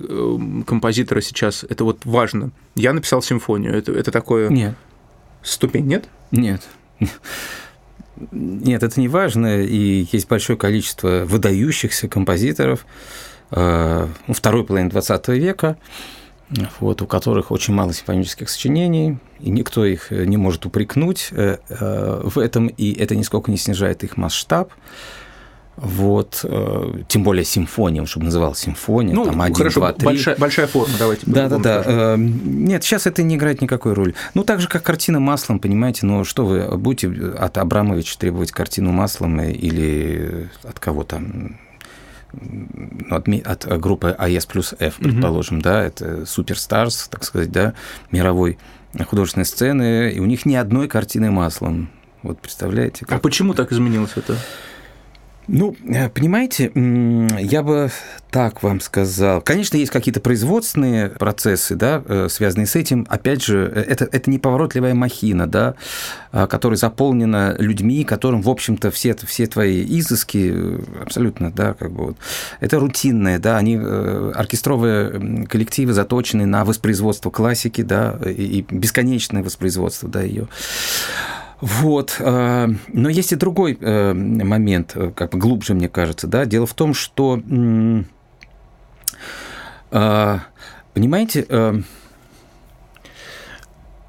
композитора 0.67 1.21
сейчас 1.21 1.65
это 1.69 1.85
вот 1.85 2.05
важно. 2.05 2.53
Я 2.77 2.93
написал 2.93 3.23
симфонию. 3.23 3.75
Это, 3.75 3.93
это 3.93 4.11
такое... 4.11 4.49
Нет. 4.49 4.75
Ступень, 5.43 5.87
нет? 5.87 6.05
Нет. 6.31 6.63
Нет, 8.31 8.83
это 8.83 9.01
не 9.01 9.09
важно, 9.09 9.61
и 9.61 10.07
есть 10.13 10.29
большое 10.29 10.59
количество 10.59 11.25
выдающихся 11.25 12.09
композиторов 12.09 12.87
э, 13.51 14.09
ну, 14.27 14.35
второй 14.35 14.65
половины 14.65 14.89
XX 14.89 15.37
века, 15.37 15.77
вот, 16.79 17.03
у 17.03 17.07
которых 17.07 17.51
очень 17.51 17.75
мало 17.75 17.93
симфонических 17.93 18.49
сочинений, 18.49 19.19
и 19.41 19.51
никто 19.51 19.85
их 19.85 20.11
не 20.11 20.37
может 20.37 20.65
упрекнуть 20.65 21.29
э, 21.33 21.59
э, 21.69 22.21
в 22.25 22.39
этом, 22.39 22.69
и 22.69 22.93
это 22.93 23.17
нисколько 23.17 23.51
не 23.51 23.57
снижает 23.57 24.05
их 24.05 24.17
масштаб. 24.17 24.73
Вот, 25.77 26.41
э, 26.45 27.03
тем 27.09 27.25
более 27.25 27.45
симфония, 27.45 28.05
чтобы 28.07 28.27
называл 28.27 28.55
симфония, 28.55 29.15
ну, 29.15 29.25
там 29.25 29.43
один, 29.43 29.57
хорошо, 29.57 29.81
два, 29.81 29.93
три. 29.93 30.07
Большая, 30.07 30.37
большая 30.37 30.67
форма, 30.69 30.95
давайте. 30.99 31.23
Да, 31.27 31.49
да, 31.49 31.59
да. 31.59 31.83
Э, 31.85 32.17
нет, 32.17 32.85
сейчас 32.85 33.09
это 33.09 33.25
не 33.25 33.35
играет 33.35 33.61
никакой 33.61 33.93
роли. 33.93 34.15
Ну, 34.35 34.45
так 34.45 34.61
же, 34.61 34.69
как 34.69 34.85
картина 34.85 35.19
маслом, 35.19 35.59
понимаете, 35.59 36.07
ну, 36.07 36.25
что 36.25 36.47
вы 36.47 36.79
будете 36.79 37.09
от 37.09 37.59
Абрамовича 37.59 38.17
требовать 38.19 38.53
картину 38.53 38.93
маслом 38.93 39.41
или 39.41 40.49
от 40.63 40.79
кого 40.79 41.03
там? 41.03 41.59
Ну, 42.33 43.17
от, 43.17 43.29
от 43.29 43.81
группы 43.81 44.15
АЕС 44.17 44.47
плюс 44.47 44.75
F, 44.79 44.97
предположим, 44.97 45.57
угу. 45.57 45.65
да, 45.65 45.85
это 45.85 46.25
суперстарс, 46.25 47.09
так 47.09 47.25
сказать, 47.25 47.51
да, 47.51 47.75
мировой 48.13 48.59
художественной 49.09 49.47
сцены, 49.47 50.13
и 50.13 50.21
у 50.21 50.25
них 50.27 50.47
ни 50.47 50.55
одной 50.55 50.87
картины 50.87 51.33
маслом. 51.33 51.91
Вот 52.23 52.41
представляете? 52.41 53.01
А 53.03 53.07
как... 53.07 53.19
А 53.19 53.21
почему 53.21 53.55
так 53.55 53.73
изменилось 53.73 54.13
это? 54.17 54.37
Ну, 55.47 55.77
э, 55.87 56.09
понимаете, 56.09 56.73
я 56.75 57.63
бы 57.63 57.91
так 58.31 58.63
вам 58.63 58.81
сказал. 58.81 59.43
Конечно, 59.43 59.77
есть 59.77 59.93
какие-то 59.93 60.21
производственные 60.21 61.11
процессы, 61.11 61.77
да, 61.77 62.03
э, 62.07 62.29
связанные 62.31 62.67
с 62.67 62.75
этим. 62.77 63.07
Опять 63.11 63.45
же, 63.45 63.71
э, 63.75 63.81
это, 63.83 64.09
это 64.11 64.31
неповоротливая 64.31 64.95
махина, 64.95 65.47
да, 65.47 65.75
а, 66.33 66.47
которая 66.47 66.79
заполнена 66.79 67.55
людьми, 67.59 68.05
которым, 68.05 68.41
в 68.41 68.49
общем-то, 68.49 68.91
все, 68.91 69.15
все 69.15 69.47
твои 69.47 69.85
изыски 69.99 70.81
абсолютно, 71.01 71.53
да, 71.53 71.75
как 71.75 71.93
бы 71.93 72.07
вот, 72.07 72.17
это 72.61 72.81
рутинное, 72.81 73.39
да, 73.39 73.59
они, 73.59 73.77
оркестровые 73.77 75.47
коллективы 75.47 75.93
заточены 75.93 76.47
на 76.47 76.65
воспроизводство 76.65 77.31
классики, 77.31 77.83
да, 77.83 78.19
и 78.25 78.65
бесконечное 78.71 79.43
воспроизводство, 79.43 80.09
да, 80.09 80.23
ее. 80.23 80.49
Вот. 81.65 82.17
Э, 82.19 82.69
но 82.89 83.09
есть 83.09 83.33
и 83.33 83.37
другой 83.37 83.79
э, 83.81 84.13
момент, 84.13 84.93
э, 84.97 85.11
как 85.17 85.31
бы 85.31 85.39
глубже, 85.39 85.73
мне 85.73 85.89
кажется. 85.89 86.27
Да? 86.27 86.45
Дело 86.45 86.67
в 86.67 86.75
том, 86.75 86.93
что, 86.93 87.41
понимаете, 89.91 91.47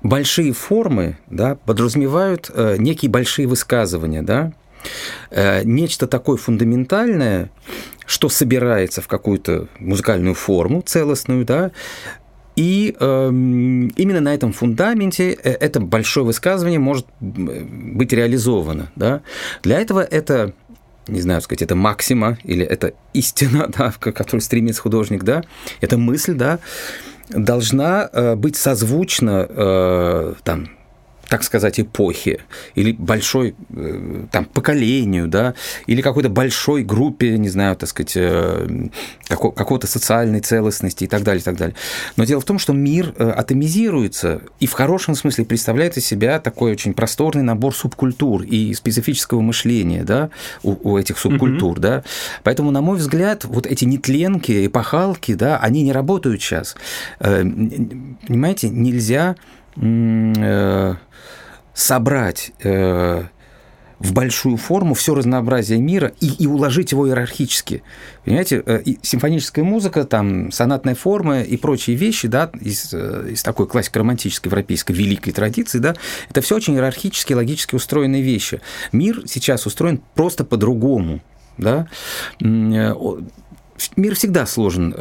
большие 0.03 0.51
формы 0.51 1.17
да, 1.27 1.55
подразумевают 1.55 2.51
некие 2.77 3.09
большие 3.09 3.47
высказывания, 3.47 4.21
да? 4.21 4.51
нечто 5.63 6.07
такое 6.07 6.35
фундаментальное, 6.35 7.51
что 8.05 8.27
собирается 8.27 9.01
в 9.01 9.07
какую-то 9.07 9.69
музыкальную 9.79 10.35
форму 10.35 10.81
целостную, 10.81 11.45
да, 11.45 11.71
и 12.55 12.95
э, 12.97 13.27
именно 13.29 14.21
на 14.21 14.33
этом 14.33 14.53
фундаменте 14.53 15.31
э, 15.31 15.51
это 15.51 15.79
большое 15.79 16.25
высказывание 16.25 16.79
может 16.79 17.05
быть 17.19 18.13
реализовано. 18.13 18.91
Да? 18.95 19.21
Для 19.63 19.79
этого 19.79 20.01
это 20.01 20.53
не 21.07 21.21
знаю, 21.21 21.41
сказать, 21.41 21.61
это 21.61 21.75
максима 21.75 22.39
или 22.43 22.65
это 22.65 22.93
истина, 23.13 23.71
да, 23.77 23.91
к 23.91 24.11
которой 24.11 24.39
стремится 24.39 24.81
художник, 24.81 25.23
да, 25.23 25.43
это 25.79 25.97
мысль, 25.97 26.33
да, 26.33 26.59
должна 27.29 28.09
э, 28.11 28.35
быть 28.35 28.55
созвучна 28.55 29.45
э, 29.47 30.33
там, 30.43 30.69
так 31.29 31.43
сказать, 31.43 31.79
эпохи, 31.79 32.41
или 32.75 32.91
большой 32.91 33.55
э, 33.69 34.25
там, 34.31 34.45
поколению, 34.45 35.27
да, 35.27 35.55
или 35.87 36.01
какой-то 36.01 36.29
большой 36.29 36.83
группе, 36.83 37.37
не 37.37 37.49
знаю, 37.49 37.75
так 37.75 37.89
сказать, 37.89 38.13
э, 38.15 38.89
какого-то 39.27 39.87
социальной 39.87 40.39
целостности 40.39 41.05
и 41.05 41.07
так 41.07 41.23
далее, 41.23 41.41
и 41.41 41.43
так 41.43 41.57
далее. 41.57 41.75
Но 42.15 42.25
дело 42.25 42.41
в 42.41 42.45
том, 42.45 42.59
что 42.59 42.73
мир 42.73 43.13
э, 43.17 43.29
атомизируется 43.29 44.41
и 44.59 44.67
в 44.67 44.73
хорошем 44.73 45.15
смысле 45.15 45.45
представляет 45.45 45.97
из 45.97 46.05
себя 46.05 46.39
такой 46.39 46.71
очень 46.71 46.93
просторный 46.93 47.43
набор 47.43 47.75
субкультур 47.75 48.43
и 48.43 48.73
специфического 48.73 49.41
мышления, 49.41 50.03
да, 50.03 50.29
у, 50.63 50.91
у 50.91 50.97
этих 50.97 51.17
субкультур, 51.17 51.73
угу. 51.73 51.81
да. 51.81 52.03
Поэтому, 52.43 52.71
на 52.71 52.81
мой 52.81 52.97
взгляд, 52.97 53.45
вот 53.45 53.65
эти 53.65 53.85
нетленки, 53.85 54.67
эпохалки, 54.67 55.33
да, 55.33 55.57
они 55.57 55.81
не 55.81 55.91
работают 55.91 56.41
сейчас. 56.41 56.75
Понимаете, 57.19 58.69
нельзя 58.69 59.35
собрать 61.75 62.51
э, 62.63 63.23
в 63.99 64.13
большую 64.13 64.57
форму 64.57 64.93
все 64.93 65.13
разнообразие 65.13 65.79
мира 65.79 66.13
и, 66.21 66.27
и 66.27 66.47
уложить 66.47 66.93
его 66.93 67.07
иерархически. 67.07 67.83
Понимаете, 68.23 68.63
э, 68.65 68.81
и 68.85 68.97
симфоническая 69.01 69.63
музыка, 69.65 70.05
там, 70.05 70.51
сонатная 70.51 70.95
форма 70.95 71.41
и 71.41 71.57
прочие 71.57 71.97
вещи, 71.97 72.29
да, 72.29 72.49
из, 72.61 72.93
э, 72.93 73.31
из 73.31 73.43
такой 73.43 73.67
классико 73.67 73.99
романтической 73.99 74.49
европейской 74.49 74.93
великой 74.93 75.31
традиции, 75.31 75.79
да, 75.79 75.95
это 76.29 76.41
все 76.41 76.55
очень 76.55 76.75
иерархически, 76.75 77.33
логически 77.33 77.75
устроенные 77.75 78.21
вещи. 78.21 78.61
Мир 78.93 79.23
сейчас 79.25 79.65
устроен 79.65 80.01
просто 80.15 80.45
по-другому 80.45 81.21
да, 81.57 81.87
мир 82.41 84.15
всегда 84.15 84.45
сложен. 84.45 84.91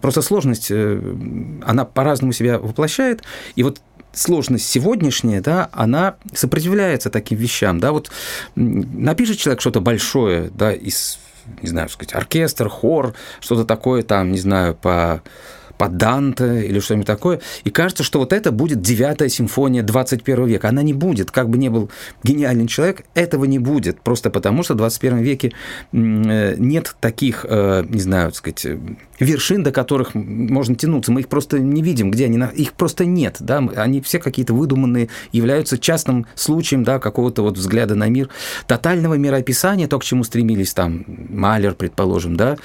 Просто 0.00 0.20
сложность, 0.20 0.72
она 0.72 1.84
по-разному 1.84 2.32
себя 2.32 2.58
воплощает. 2.58 3.22
И 3.54 3.62
вот 3.62 3.80
сложность 4.16 4.66
сегодняшняя, 4.66 5.40
да, 5.40 5.68
она 5.72 6.16
сопротивляется 6.32 7.10
таким 7.10 7.38
вещам, 7.38 7.78
да, 7.78 7.92
вот 7.92 8.10
напишет 8.54 9.38
человек 9.38 9.60
что-то 9.60 9.80
большое, 9.80 10.50
да, 10.54 10.72
из, 10.72 11.18
не 11.62 11.68
знаю, 11.68 11.88
сказать, 11.88 12.14
оркестр, 12.14 12.68
хор, 12.68 13.14
что-то 13.40 13.64
такое 13.64 14.02
там, 14.02 14.32
не 14.32 14.38
знаю, 14.38 14.74
по 14.74 15.22
по 15.78 15.88
Данте 15.88 16.66
или 16.66 16.80
что-нибудь 16.80 17.06
такое, 17.06 17.40
и 17.64 17.70
кажется, 17.70 18.02
что 18.02 18.18
вот 18.18 18.32
это 18.32 18.52
будет 18.52 18.80
девятая 18.80 19.28
симфония 19.28 19.82
21 19.82 20.46
века. 20.46 20.68
Она 20.68 20.82
не 20.82 20.92
будет, 20.92 21.30
как 21.30 21.48
бы 21.48 21.58
не 21.58 21.68
был 21.68 21.90
гениальный 22.22 22.66
человек, 22.66 23.04
этого 23.14 23.44
не 23.44 23.58
будет, 23.58 24.00
просто 24.00 24.30
потому 24.30 24.62
что 24.62 24.74
в 24.74 24.76
21 24.78 25.18
веке 25.18 25.52
э, 25.92 26.54
нет 26.56 26.96
таких, 27.00 27.44
э, 27.48 27.84
не 27.88 28.00
знаю, 28.00 28.30
так 28.30 28.36
сказать, 28.36 28.66
вершин, 29.18 29.62
до 29.62 29.72
которых 29.72 30.14
можно 30.14 30.74
тянуться. 30.74 31.12
Мы 31.12 31.20
их 31.20 31.28
просто 31.28 31.58
не 31.58 31.82
видим, 31.82 32.10
где 32.10 32.26
они, 32.26 32.42
их 32.54 32.72
просто 32.74 33.04
нет, 33.04 33.36
да, 33.40 33.58
они 33.76 34.00
все 34.00 34.18
какие-то 34.18 34.54
выдуманные, 34.54 35.08
являются 35.32 35.78
частным 35.78 36.26
случаем, 36.34 36.84
да, 36.84 36.98
какого-то 36.98 37.42
вот 37.42 37.56
взгляда 37.56 37.94
на 37.94 38.08
мир, 38.08 38.28
тотального 38.66 39.14
мироописания, 39.14 39.88
то, 39.88 39.98
к 39.98 40.04
чему 40.04 40.24
стремились 40.24 40.74
там 40.74 41.04
Малер, 41.06 41.74
предположим, 41.74 42.36
да, 42.36 42.56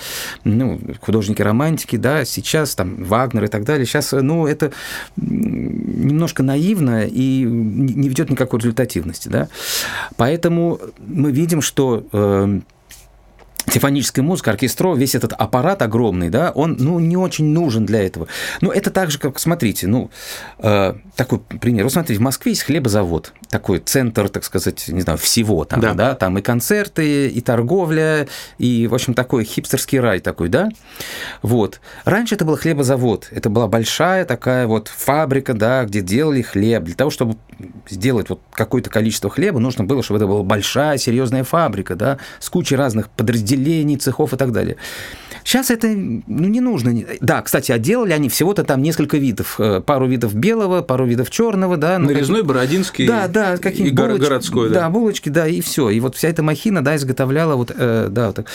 ну, 0.44 0.80
художники-романтики, 1.02 1.96
да, 1.96 2.26
сейчас 2.26 2.76
там 2.76 3.01
Вагнер 3.04 3.46
и 3.46 3.48
так 3.48 3.64
далее, 3.64 3.86
сейчас, 3.86 4.12
ну, 4.12 4.48
это 4.48 4.72
немножко 5.18 6.44
наивно 6.44 7.06
и 7.06 7.44
не 7.44 8.10
ведет 8.10 8.30
никакой 8.30 8.60
результативности, 8.60 9.28
да, 9.28 9.50
поэтому 10.18 10.80
мы 11.00 11.32
видим, 11.32 11.62
что 11.62 12.06
э, 12.12 12.60
симфоническая 13.72 14.24
музыка, 14.24 14.52
оркестро, 14.52 14.96
весь 14.96 15.16
этот 15.16 15.34
аппарат 15.34 15.82
огромный, 15.82 16.30
да, 16.30 16.52
он, 16.52 16.76
ну, 16.80 17.00
не 17.00 17.18
очень 17.18 17.46
нужен 17.46 17.86
для 17.86 18.06
этого. 18.06 18.28
Ну, 18.62 18.72
это 18.72 18.92
так 18.92 19.12
же, 19.12 19.18
как, 19.18 19.40
смотрите, 19.40 19.88
ну, 19.88 20.10
э, 20.60 20.96
такой 21.16 21.40
пример. 21.40 21.84
Вот 21.86 21.94
смотрите, 21.94 22.20
в 22.20 22.24
Москве 22.24 22.52
есть 22.52 22.64
хлебозавод, 22.64 23.34
такой 23.50 23.80
центр, 23.80 24.30
так 24.30 24.44
сказать, 24.44 24.88
не 24.88 25.02
знаю, 25.02 25.18
всего 25.18 25.66
там, 25.66 25.80
да, 25.80 25.94
да 25.94 26.16
там 26.16 26.38
и 26.38 26.42
концерты, 26.42 27.28
и 27.28 27.42
торговля, 27.42 28.28
и, 28.58 28.88
в 28.88 28.94
общем, 28.94 29.14
такой 29.14 29.44
хипстерский 29.44 30.00
рай 30.00 30.20
такой, 30.20 30.50
да. 30.50 30.70
Вот. 31.42 31.80
Раньше 32.06 32.36
это 32.36 32.46
был 32.46 32.58
хлебозавод, 32.58 33.30
это 33.32 33.50
была 33.50 33.68
большая 33.68 34.26
такая 34.26 34.68
вот 34.68 34.88
фабрика, 34.88 35.54
да, 35.54 35.86
где 35.86 36.02
делали 36.02 36.42
хлеб. 36.42 36.84
Для 36.84 36.96
того, 36.96 37.10
чтобы 37.10 37.38
сделать 37.90 38.30
вот 38.30 38.42
какое-то 38.52 38.90
количество 38.90 39.30
хлеба, 39.30 39.60
нужно 39.60 39.84
было, 39.84 40.04
чтобы 40.04 40.18
это 40.18 40.28
была 40.28 40.44
большая, 40.44 40.98
серьезная 40.98 41.44
фабрика, 41.44 41.96
да, 41.96 42.18
с 42.40 42.50
кучей 42.50 42.76
разных 42.76 43.10
подразделений, 43.10 43.61
цехов 43.98 44.34
и 44.34 44.38
так 44.38 44.52
далее. 44.52 44.78
Сейчас 45.44 45.72
это 45.72 45.88
ну, 45.88 46.22
не 46.28 46.62
нужно. 46.62 46.94
Да, 47.20 47.42
кстати, 47.42 47.72
а 47.72 47.80
делали 47.80 48.14
они 48.14 48.30
всего-то 48.30 48.64
там 48.64 48.82
несколько 48.82 49.18
видов. 49.18 49.56
Э, 49.60 49.82
пару 49.84 50.08
видов 50.08 50.36
белого, 50.36 50.82
пару 50.82 51.06
видов 51.06 51.30
черного, 51.30 51.78
да. 51.78 51.98
Ну, 51.98 52.08
Нарезной, 52.08 52.44
бородинский. 52.44 53.08
Да, 53.08 53.28
да, 53.28 53.58
какие 53.58 53.88
и 53.88 53.92
булочки, 53.92 54.22
городской, 54.22 54.70
да. 54.70 54.82
Да, 54.82 54.90
булочки, 54.90 55.30
да, 55.30 55.48
и 55.48 55.62
все. 55.62 55.90
И 55.90 56.00
вот 56.00 56.16
вся 56.16 56.30
эта 56.30 56.44
махина, 56.44 56.84
да, 56.84 56.96
изготовляла 56.96 57.56
вот, 57.56 57.72
э, 57.76 58.08
да, 58.10 58.28
вот 58.28 58.36
так. 58.36 58.46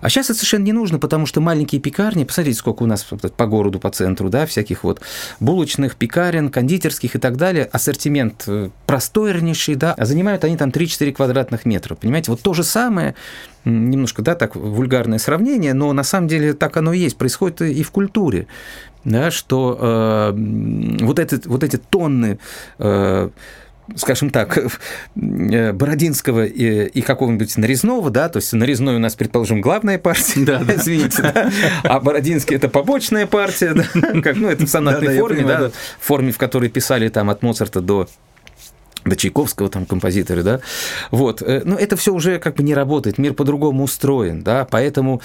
А 0.00 0.08
сейчас 0.08 0.26
это 0.26 0.34
совершенно 0.34 0.64
не 0.64 0.72
нужно, 0.72 0.98
потому 0.98 1.26
что 1.26 1.40
маленькие 1.40 1.80
пекарни, 1.80 2.24
посмотрите, 2.24 2.58
сколько 2.58 2.82
у 2.82 2.86
нас 2.86 3.04
по 3.04 3.46
городу, 3.46 3.80
по 3.80 3.90
центру, 3.90 4.28
да, 4.28 4.46
всяких 4.46 4.84
вот 4.84 5.00
булочных, 5.40 5.96
пекарен, 5.96 6.50
кондитерских 6.50 7.16
и 7.16 7.18
так 7.18 7.36
далее, 7.36 7.68
ассортимент 7.72 8.44
э, 8.46 8.70
простойнейший, 8.86 9.74
да, 9.74 9.94
а 9.94 10.04
занимают 10.04 10.44
они 10.44 10.56
там 10.56 10.70
3-4 10.70 11.12
квадратных 11.12 11.64
метра, 11.64 11.94
понимаете? 11.94 12.30
Вот 12.30 12.42
то 12.42 12.54
же 12.54 12.64
самое 12.64 13.14
немножко, 13.68 14.22
да, 14.22 14.34
так 14.34 14.56
вульгарное 14.56 15.18
сравнение, 15.18 15.74
но 15.74 15.92
на 15.92 16.02
самом 16.02 16.28
деле 16.28 16.54
так 16.54 16.76
оно 16.76 16.92
и 16.92 16.98
есть, 16.98 17.16
происходит 17.16 17.62
и 17.62 17.82
в 17.82 17.90
культуре, 17.90 18.46
да, 19.04 19.30
что 19.30 19.78
э, 19.80 20.32
вот, 21.00 21.18
эти, 21.18 21.46
вот 21.46 21.62
эти 21.62 21.76
тонны 21.76 22.38
э, 22.78 23.30
скажем 23.96 24.30
так, 24.30 24.58
э, 25.16 25.72
Бородинского 25.72 26.44
и, 26.44 26.86
и 26.86 27.00
какого-нибудь 27.00 27.56
Нарезного, 27.56 28.10
да, 28.10 28.28
то 28.28 28.38
есть 28.38 28.52
Нарезной 28.52 28.96
у 28.96 28.98
нас, 28.98 29.14
предположим, 29.14 29.60
главная 29.60 29.98
партия, 29.98 30.44
да, 30.44 30.58
да. 30.58 30.74
извините, 30.74 31.22
да, 31.22 31.50
а 31.84 32.00
Бородинский 32.00 32.56
это 32.56 32.68
побочная 32.68 33.26
партия, 33.26 33.74
да, 33.74 34.20
как, 34.22 34.36
ну, 34.36 34.48
это 34.48 34.66
в 34.66 34.68
сонатной 34.68 35.14
да, 35.14 35.20
форме, 35.20 35.44
да, 35.44 35.58
да, 35.58 35.70
в 35.70 36.04
форме, 36.04 36.32
в 36.32 36.38
которой 36.38 36.68
писали 36.68 37.08
там 37.08 37.30
от 37.30 37.42
Моцарта 37.42 37.80
до 37.80 38.08
до 39.08 39.16
Чайковского, 39.16 39.68
там, 39.68 39.86
композиторы, 39.86 40.42
да, 40.42 40.60
вот, 41.10 41.42
э, 41.42 41.62
но 41.64 41.76
это 41.76 41.96
все 41.96 42.12
уже 42.12 42.38
как 42.38 42.56
бы 42.56 42.62
не 42.62 42.74
работает, 42.74 43.18
мир 43.18 43.34
по-другому 43.34 43.84
устроен, 43.84 44.42
да, 44.42 44.66
поэтому, 44.70 45.20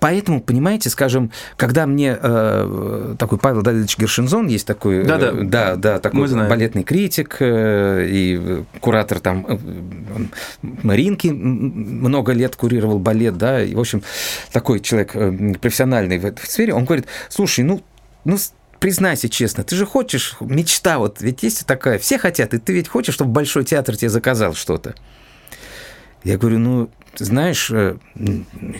поэтому, 0.00 0.40
понимаете, 0.40 0.90
скажем, 0.90 1.30
когда 1.56 1.86
мне 1.86 2.16
э, 2.20 3.14
такой 3.18 3.38
Павел 3.38 3.62
Давидович 3.62 3.98
Гершинзон, 3.98 4.46
есть 4.48 4.66
такой, 4.66 5.04
да, 5.04 5.18
да, 5.18 5.28
э, 5.28 5.44
да, 5.44 5.76
да 5.76 5.98
такой 5.98 6.28
балетный 6.48 6.82
критик 6.82 7.36
э, 7.40 8.06
и 8.08 8.64
куратор 8.80 9.20
там 9.20 9.46
э, 9.48 9.58
Маринки, 10.82 11.28
много 11.28 12.32
лет 12.32 12.56
курировал 12.56 12.98
балет, 12.98 13.36
да, 13.38 13.62
и, 13.62 13.74
в 13.74 13.80
общем, 13.80 14.02
такой 14.52 14.80
человек 14.80 15.14
э, 15.14 15.54
профессиональный 15.60 16.18
в 16.18 16.26
этой 16.26 16.46
сфере, 16.46 16.74
он 16.74 16.84
говорит, 16.84 17.06
слушай, 17.28 17.64
ну, 17.64 17.82
ну, 18.24 18.36
признайся 18.82 19.28
честно, 19.28 19.62
ты 19.62 19.76
же 19.76 19.86
хочешь, 19.86 20.34
мечта 20.40 20.98
вот, 20.98 21.20
ведь 21.20 21.44
есть 21.44 21.64
такая, 21.66 22.00
все 22.00 22.18
хотят, 22.18 22.52
и 22.52 22.58
ты 22.58 22.72
ведь 22.72 22.88
хочешь, 22.88 23.14
чтобы 23.14 23.30
Большой 23.30 23.64
театр 23.64 23.96
тебе 23.96 24.08
заказал 24.08 24.54
что-то. 24.54 24.96
Я 26.24 26.36
говорю, 26.36 26.58
ну, 26.58 26.90
знаешь, 27.14 27.70
э, 27.70 27.96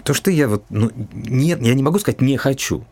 то, 0.02 0.12
что 0.12 0.32
я 0.32 0.48
вот, 0.48 0.64
ну, 0.70 0.90
нет, 1.12 1.62
я 1.62 1.74
не 1.74 1.84
могу 1.84 2.00
сказать 2.00 2.20
«не 2.20 2.36
хочу». 2.36 2.84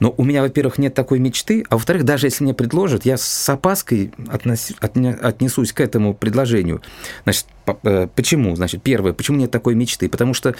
Но 0.00 0.14
у 0.16 0.24
меня, 0.24 0.42
во-первых, 0.42 0.78
нет 0.78 0.94
такой 0.94 1.18
мечты, 1.18 1.64
а 1.68 1.76
во-вторых, 1.76 2.04
даже 2.04 2.26
если 2.26 2.44
мне 2.44 2.54
предложат, 2.54 3.04
я 3.04 3.16
с 3.16 3.48
опаской 3.48 4.12
относ... 4.28 4.72
отнесусь 4.80 5.72
к 5.72 5.80
этому 5.80 6.14
предложению. 6.14 6.82
Значит, 7.24 7.46
Э, 7.82 8.08
почему? 8.14 8.56
Значит, 8.56 8.82
первое, 8.82 9.12
почему 9.12 9.38
нет 9.38 9.50
такой 9.50 9.74
мечты? 9.74 10.08
Потому 10.08 10.34
что 10.34 10.54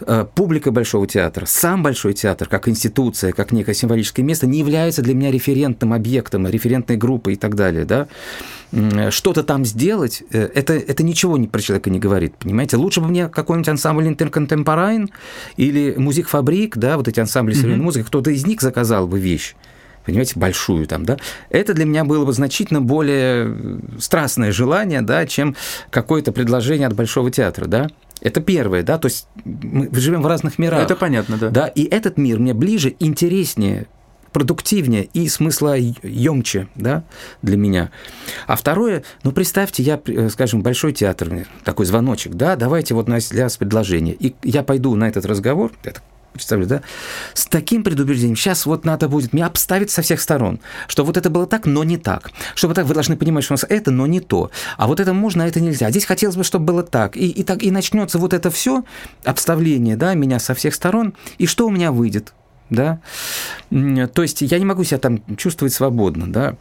э, 0.00 0.26
публика 0.34 0.70
Большого 0.70 1.06
театра, 1.06 1.46
сам 1.46 1.82
Большой 1.82 2.14
театр, 2.14 2.48
как 2.48 2.68
институция, 2.68 3.32
как 3.32 3.52
некое 3.52 3.74
символическое 3.74 4.24
место, 4.24 4.46
не 4.46 4.58
является 4.58 5.02
для 5.02 5.14
меня 5.14 5.30
референтным 5.30 5.92
объектом, 5.92 6.46
референтной 6.46 6.96
группой 6.96 7.34
и 7.34 7.36
так 7.36 7.54
далее. 7.54 7.84
Да? 7.84 8.08
Что-то 9.10 9.42
там 9.42 9.64
сделать, 9.64 10.22
э, 10.30 10.48
это, 10.54 10.74
это 10.74 11.02
ничего 11.02 11.38
про 11.46 11.60
человека 11.60 11.90
не 11.90 11.98
говорит, 11.98 12.34
понимаете? 12.36 12.76
Лучше 12.76 13.00
бы 13.00 13.08
мне 13.08 13.28
какой-нибудь 13.28 13.68
ансамбль 13.68 14.06
интерконтемпорайн 14.08 15.10
или 15.56 15.94
музик 15.96 16.28
фабрик, 16.28 16.76
да, 16.76 16.96
вот 16.96 17.08
эти 17.08 17.20
ансамбли 17.20 17.54
современной 17.54 17.80
mm-hmm. 17.80 17.84
музыки, 17.84 18.06
кто-то 18.06 18.30
из 18.30 18.41
них 18.46 18.60
заказал 18.60 19.06
бы 19.06 19.18
вещь 19.18 19.54
понимаете, 20.04 20.38
большую 20.38 20.86
там, 20.86 21.04
да, 21.04 21.16
это 21.50 21.74
для 21.74 21.84
меня 21.84 22.04
было 22.04 22.24
бы 22.24 22.32
значительно 22.32 22.80
более 22.80 23.80
страстное 23.98 24.52
желание, 24.52 25.02
да, 25.02 25.26
чем 25.26 25.56
какое-то 25.90 26.32
предложение 26.32 26.88
от 26.88 26.94
Большого 26.94 27.30
театра, 27.30 27.66
да. 27.66 27.88
Это 28.20 28.40
первое, 28.40 28.82
да, 28.82 28.98
то 28.98 29.06
есть 29.06 29.26
мы 29.44 29.88
живем 29.92 30.22
в 30.22 30.26
разных 30.26 30.58
мирах. 30.58 30.82
Это 30.82 30.94
понятно, 30.94 31.38
да. 31.38 31.50
Да, 31.50 31.66
и 31.66 31.84
этот 31.84 32.18
мир 32.18 32.38
мне 32.38 32.54
ближе, 32.54 32.94
интереснее, 33.00 33.86
продуктивнее 34.32 35.04
и 35.12 35.28
смысла 35.28 35.76
емче, 35.76 36.68
да, 36.76 37.04
для 37.42 37.56
меня. 37.56 37.90
А 38.46 38.54
второе, 38.56 39.02
ну, 39.24 39.32
представьте, 39.32 39.82
я, 39.82 40.00
скажем, 40.30 40.62
большой 40.62 40.92
театр, 40.92 41.46
такой 41.64 41.84
звоночек, 41.84 42.34
да, 42.34 42.54
давайте 42.54 42.94
вот 42.94 43.06
для 43.06 43.44
вас 43.44 43.56
предложение. 43.56 44.14
И 44.14 44.34
я 44.44 44.62
пойду 44.62 44.94
на 44.94 45.08
этот 45.08 45.26
разговор, 45.26 45.72
это 45.82 46.00
представляю, 46.32 46.68
да, 46.68 46.82
с 47.34 47.46
таким 47.46 47.84
предубеждением, 47.84 48.36
сейчас 48.36 48.66
вот 48.66 48.84
надо 48.84 49.08
будет 49.08 49.32
меня 49.32 49.46
обставить 49.46 49.90
со 49.90 50.02
всех 50.02 50.20
сторон, 50.20 50.60
что 50.88 51.04
вот 51.04 51.16
это 51.16 51.30
было 51.30 51.46
так, 51.46 51.66
но 51.66 51.84
не 51.84 51.98
так, 51.98 52.30
что 52.54 52.68
вот 52.68 52.74
так 52.74 52.86
вы 52.86 52.94
должны 52.94 53.16
понимать, 53.16 53.44
что 53.44 53.54
у 53.54 53.56
нас 53.56 53.64
это, 53.68 53.90
но 53.90 54.06
не 54.06 54.20
то, 54.20 54.50
а 54.76 54.86
вот 54.86 55.00
это 55.00 55.12
можно, 55.12 55.44
а 55.44 55.48
это 55.48 55.60
нельзя, 55.60 55.90
здесь 55.90 56.04
хотелось 56.04 56.36
бы, 56.36 56.44
чтобы 56.44 56.66
было 56.66 56.82
так, 56.82 57.16
и, 57.16 57.28
и, 57.28 57.42
так, 57.42 57.62
и 57.62 57.70
начнется 57.70 58.18
вот 58.18 58.32
это 58.32 58.50
все 58.50 58.84
обставление, 59.24 59.96
да, 59.96 60.14
меня 60.14 60.38
со 60.38 60.54
всех 60.54 60.74
сторон, 60.74 61.14
и 61.38 61.46
что 61.46 61.66
у 61.66 61.70
меня 61.70 61.92
выйдет? 61.92 62.32
Да, 62.70 63.00
то 63.70 64.22
есть 64.22 64.42
я 64.42 64.58
не 64.58 64.64
могу 64.64 64.84
себя 64.84 64.98
там 64.98 65.22
чувствовать 65.36 65.74
свободно, 65.74 66.32
да, 66.32 66.56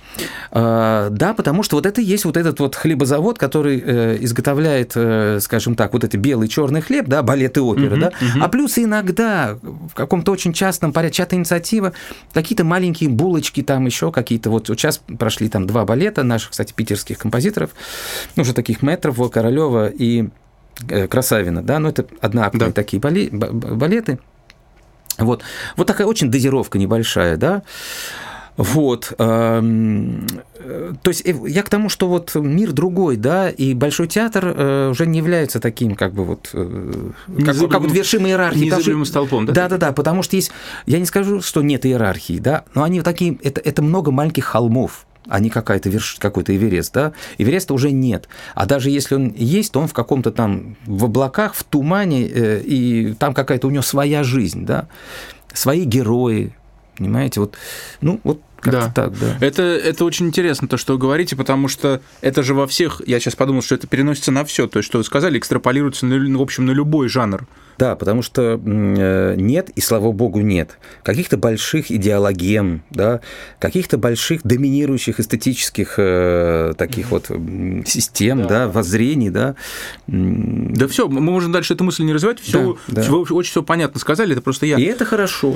а, 0.51 1.09
да, 1.09 1.33
потому 1.33 1.63
что 1.63 1.77
вот 1.77 1.85
это 1.85 2.01
и 2.01 2.03
есть 2.03 2.25
вот 2.25 2.37
этот 2.37 2.59
вот 2.59 2.75
хлебозавод, 2.75 3.37
который 3.37 3.81
э, 3.83 4.17
изготовляет, 4.21 4.91
э, 4.95 5.39
скажем 5.41 5.75
так, 5.75 5.93
вот 5.93 6.03
это 6.03 6.17
белый 6.17 6.47
черный 6.47 6.81
хлеб, 6.81 7.07
да, 7.07 7.23
балет 7.23 7.57
и 7.57 7.59
опера, 7.59 7.95
да, 7.95 8.11
а 8.39 8.47
плюс 8.49 8.77
иногда 8.77 9.57
в 9.61 9.93
каком-то 9.93 10.31
очень 10.31 10.53
частном 10.53 10.93
порядке, 10.93 11.17
чья-то 11.17 11.35
инициатива, 11.35 11.93
какие-то 12.33 12.63
маленькие 12.63 13.09
булочки 13.09 13.63
там 13.63 13.85
еще 13.85 14.11
какие-то, 14.11 14.49
вот 14.49 14.67
сейчас 14.67 14.97
прошли 14.97 15.49
там 15.49 15.67
два 15.67 15.85
балета 15.85 16.23
наших, 16.23 16.51
кстати, 16.51 16.73
питерских 16.73 17.17
композиторов, 17.17 17.71
ну, 18.35 18.43
уже 18.43 18.53
таких 18.53 18.81
метров, 18.81 19.19
Королева 19.31 19.87
и 19.87 20.29
э, 20.89 21.07
Красавина, 21.07 21.61
да, 21.61 21.79
но 21.79 21.89
это 21.89 22.05
одноактные 22.19 22.67
да. 22.67 22.73
такие 22.73 22.99
балеты, 22.99 24.19
вот. 25.17 25.43
вот 25.77 25.87
такая 25.87 26.07
очень 26.07 26.31
дозировка 26.31 26.77
небольшая, 26.77 27.37
да. 27.37 27.63
Вот. 28.57 29.13
эм, 29.17 30.27
э, 30.59 30.93
То 31.01 31.09
есть 31.09 31.25
э, 31.25 31.33
я 31.47 31.63
к 31.63 31.69
тому, 31.69 31.89
что 31.89 32.07
вот 32.07 32.35
мир 32.35 32.73
другой, 32.73 33.15
да, 33.15 33.49
и 33.49 33.73
Большой 33.73 34.07
театр 34.07 34.53
э, 34.55 34.89
уже 34.89 35.05
не 35.07 35.19
является 35.19 35.59
таким, 35.59 35.95
как 35.95 36.13
бы 36.13 36.25
вот, 36.25 36.49
как, 36.51 36.61
Незыблемым- 36.61 37.69
как 37.69 37.81
вот 37.81 37.91
вершиной 37.91 38.31
иерархии. 38.31 38.65
Незыблемым 38.65 39.05
столпом, 39.05 39.45
да? 39.45 39.53
Да, 39.53 39.69
да, 39.69 39.77
да, 39.77 39.91
потому 39.93 40.21
что 40.21 40.35
есть, 40.35 40.51
я 40.85 40.99
не 40.99 41.05
скажу, 41.05 41.41
что 41.41 41.61
нет 41.61 41.85
иерархии, 41.85 42.39
да, 42.39 42.65
но 42.75 42.83
они 42.83 43.01
такие, 43.01 43.37
это, 43.41 43.61
это 43.61 43.81
много 43.81 44.11
маленьких 44.11 44.43
холмов, 44.45 45.05
а 45.27 45.39
не 45.39 45.49
какая-то 45.49 45.89
верш... 45.89 46.17
какой-то 46.19 46.55
Эверест, 46.55 46.93
да. 46.93 47.13
Эвереста 47.37 47.73
уже 47.73 47.91
нет. 47.91 48.27
А 48.55 48.65
даже 48.65 48.89
если 48.89 49.15
он 49.15 49.33
есть, 49.35 49.71
то 49.71 49.79
он 49.79 49.87
в 49.87 49.93
каком-то 49.93 50.31
там 50.31 50.75
в 50.85 51.05
облаках, 51.05 51.53
в 51.53 51.63
тумане, 51.63 52.27
э, 52.27 52.61
и 52.61 53.13
там 53.13 53.33
какая-то 53.33 53.67
у 53.67 53.71
него 53.71 53.83
своя 53.83 54.23
жизнь, 54.23 54.65
да, 54.65 54.87
свои 55.53 55.83
герои, 55.83 56.55
понимаете, 56.97 57.39
вот, 57.39 57.55
ну, 58.01 58.19
вот 58.23 58.41
Да. 58.65 58.91
так, 58.93 59.17
да. 59.19 59.37
Это, 59.39 59.63
это 59.63 60.05
очень 60.05 60.27
интересно, 60.27 60.67
то, 60.67 60.77
что 60.77 60.93
вы 60.93 60.99
говорите, 60.99 61.35
потому 61.35 61.67
что 61.67 62.01
это 62.21 62.43
же 62.43 62.53
во 62.53 62.67
всех, 62.67 63.01
я 63.05 63.19
сейчас 63.19 63.35
подумал, 63.35 63.61
что 63.61 63.75
это 63.75 63.87
переносится 63.87 64.31
на 64.31 64.45
все, 64.45 64.67
то 64.67 64.77
есть, 64.77 64.87
что 64.87 64.97
вы 64.97 65.03
сказали, 65.03 65.37
экстраполируется, 65.37 66.05
на, 66.05 66.37
в 66.37 66.41
общем, 66.41 66.65
на 66.65 66.71
любой 66.71 67.07
жанр. 67.07 67.47
Да, 67.77 67.95
потому 67.95 68.21
что 68.21 68.61
э, 68.63 69.35
нет, 69.37 69.71
и 69.71 69.81
слава 69.81 70.11
богу, 70.11 70.41
нет 70.41 70.77
каких-то 71.01 71.37
больших 71.37 71.89
идеологем, 71.89 72.83
да, 72.91 73.21
каких-то 73.57 73.97
больших 73.97 74.43
доминирующих 74.43 75.19
эстетических 75.19 75.95
э, 75.97 76.73
таких 76.77 77.09
вот 77.09 77.31
систем, 77.85 78.45
да, 78.45 78.67
воззрений, 78.67 79.31
да. 79.31 79.55
Да 80.05 80.87
все, 80.87 81.07
мы 81.07 81.21
можем 81.21 81.51
дальше 81.51 81.73
эту 81.73 81.83
мысль 81.83 82.03
не 82.03 82.13
развивать, 82.13 82.39
все, 82.39 82.77
Да, 82.87 83.03
да. 83.03 83.11
очень 83.11 83.49
все 83.49 83.63
понятно 83.63 83.99
сказали, 83.99 84.33
это 84.33 84.41
просто 84.41 84.67
я. 84.67 84.77
И 84.77 84.83
это 84.83 85.05
хорошо. 85.05 85.55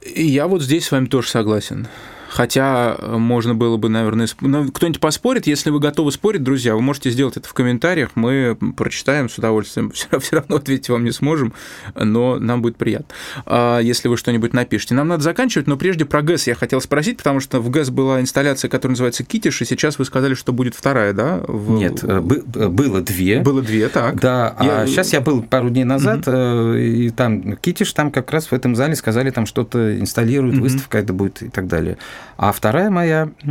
И 0.00 0.24
я 0.24 0.46
вот 0.46 0.62
здесь 0.62 0.86
с 0.86 0.90
вами 0.90 1.06
тоже 1.06 1.28
согласен. 1.28 1.86
Хотя 2.32 2.96
э, 2.98 3.16
можно 3.18 3.54
было 3.54 3.76
бы, 3.76 3.90
наверное, 3.90 4.24
сп- 4.26 4.36
ну, 4.46 4.70
кто-нибудь 4.72 5.00
поспорит. 5.00 5.46
Если 5.46 5.68
вы 5.68 5.80
готовы 5.80 6.10
спорить, 6.12 6.42
друзья, 6.42 6.74
вы 6.74 6.80
можете 6.80 7.10
сделать 7.10 7.36
это 7.36 7.46
в 7.46 7.52
комментариях. 7.52 8.12
Мы 8.14 8.56
прочитаем 8.74 9.28
с 9.28 9.36
удовольствием. 9.36 9.90
Все, 10.20 10.36
равно 10.36 10.56
ответить 10.56 10.88
вам 10.88 11.04
не 11.04 11.10
сможем, 11.10 11.52
но 11.94 12.38
нам 12.38 12.62
будет 12.62 12.76
приятно. 12.76 13.08
А 13.44 13.80
если 13.80 14.08
вы 14.08 14.16
что-нибудь 14.16 14.54
напишите. 14.54 14.94
Нам 14.94 15.08
надо 15.08 15.22
заканчивать, 15.22 15.66
но 15.66 15.76
прежде 15.76 16.06
про 16.06 16.22
ГЭС 16.22 16.46
я 16.46 16.54
хотел 16.54 16.80
спросить, 16.80 17.18
потому 17.18 17.40
что 17.40 17.60
в 17.60 17.68
ГЭС 17.68 17.90
была 17.90 18.20
инсталляция, 18.22 18.70
которая 18.70 18.92
называется 18.92 19.24
Китиш, 19.24 19.60
и 19.60 19.64
сейчас 19.66 19.98
вы 19.98 20.06
сказали, 20.06 20.32
что 20.32 20.54
будет 20.54 20.74
вторая, 20.74 21.12
да? 21.12 21.42
В- 21.46 21.72
Нет, 21.72 22.02
э, 22.02 22.22
э, 22.54 22.68
было 22.68 23.02
две. 23.02 23.40
Было 23.40 23.60
две, 23.60 23.90
так. 23.90 24.18
Да, 24.20 24.56
Я- 24.58 24.80
а 24.82 24.86
сейчас 24.86 25.12
я 25.12 25.20
был 25.20 25.42
пару 25.42 25.68
дней 25.68 25.84
назад, 25.84 26.22
э, 26.26 26.78
и 26.80 27.10
там 27.10 27.56
Китиш, 27.56 27.92
там 27.92 28.10
как 28.10 28.30
раз 28.32 28.46
в 28.46 28.54
этом 28.54 28.74
зале 28.74 28.96
сказали, 28.96 29.28
там 29.30 29.44
что-то 29.44 29.98
инсталируют, 30.00 30.54
Мгм. 30.54 30.62
выставка 30.62 30.96
это 30.98 31.12
будет 31.12 31.42
и 31.42 31.48
так 31.50 31.66
далее. 31.66 31.98
А 32.36 32.52
вторая 32.52 32.90
моя 32.90 33.28
э, 33.44 33.48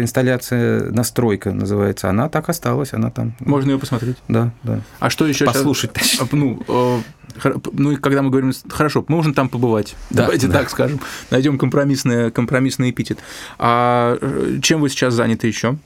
инсталляция, 0.00 0.90
настройка 0.90 1.52
называется, 1.52 2.08
она 2.08 2.28
так 2.28 2.48
осталась, 2.48 2.92
она 2.92 3.10
там. 3.10 3.34
Можно 3.40 3.72
ее 3.72 3.78
посмотреть. 3.78 4.16
Да, 4.28 4.52
да. 4.62 4.80
А 5.00 5.10
что 5.10 5.26
еще 5.26 5.44
Послушать, 5.44 5.92
точнее. 5.92 6.26
Ну, 6.32 6.62
э, 6.66 7.52
ну 7.72 7.92
и 7.92 7.96
когда 7.96 8.22
мы 8.22 8.30
говорим, 8.30 8.52
хорошо, 8.68 9.04
можно 9.08 9.34
там 9.34 9.48
побывать. 9.48 9.96
Да, 10.10 10.22
Давайте 10.22 10.46
да. 10.46 10.60
так 10.60 10.70
скажем. 10.70 11.00
Найдем 11.30 11.58
компромиссный, 11.58 12.30
компромиссный 12.30 12.90
эпитет. 12.90 13.18
А 13.58 14.16
э, 14.20 14.60
чем 14.62 14.80
вы 14.80 14.88
сейчас 14.88 15.14
заняты 15.14 15.46
еще? 15.46 15.76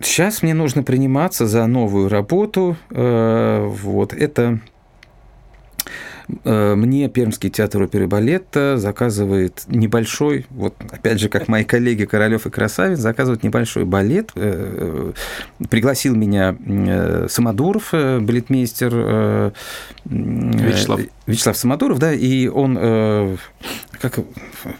Сейчас 0.00 0.42
мне 0.42 0.54
нужно 0.54 0.82
приниматься 0.82 1.46
за 1.46 1.66
новую 1.66 2.08
работу. 2.08 2.76
Вот 2.90 4.12
это 4.12 4.60
мне 6.44 7.08
Пермский 7.08 7.50
театр 7.50 7.82
оперы 7.82 8.04
и 8.04 8.06
балета 8.06 8.76
заказывает 8.78 9.64
небольшой, 9.68 10.46
вот 10.50 10.74
опять 10.90 11.20
же, 11.20 11.28
как 11.28 11.48
мои 11.48 11.64
коллеги 11.64 12.04
Королёв 12.04 12.46
и 12.46 12.50
Красавец, 12.50 12.98
заказывают 12.98 13.42
небольшой 13.42 13.84
балет. 13.84 14.30
Э, 14.34 15.12
э, 15.60 15.66
Пригласил 15.68 16.14
меня 16.14 16.56
э, 16.64 17.26
Самодуров, 17.28 17.90
э, 17.92 18.20
балетмейстер 18.20 18.92
э, 18.94 19.50
э, 20.04 20.10
Вячеслав. 20.10 21.00
Вячеслав 21.26 21.56
Самодуров, 21.56 21.98
да, 21.98 22.12
и 22.12 22.48
он, 22.48 22.76
э, 22.78 23.36
как 24.00 24.20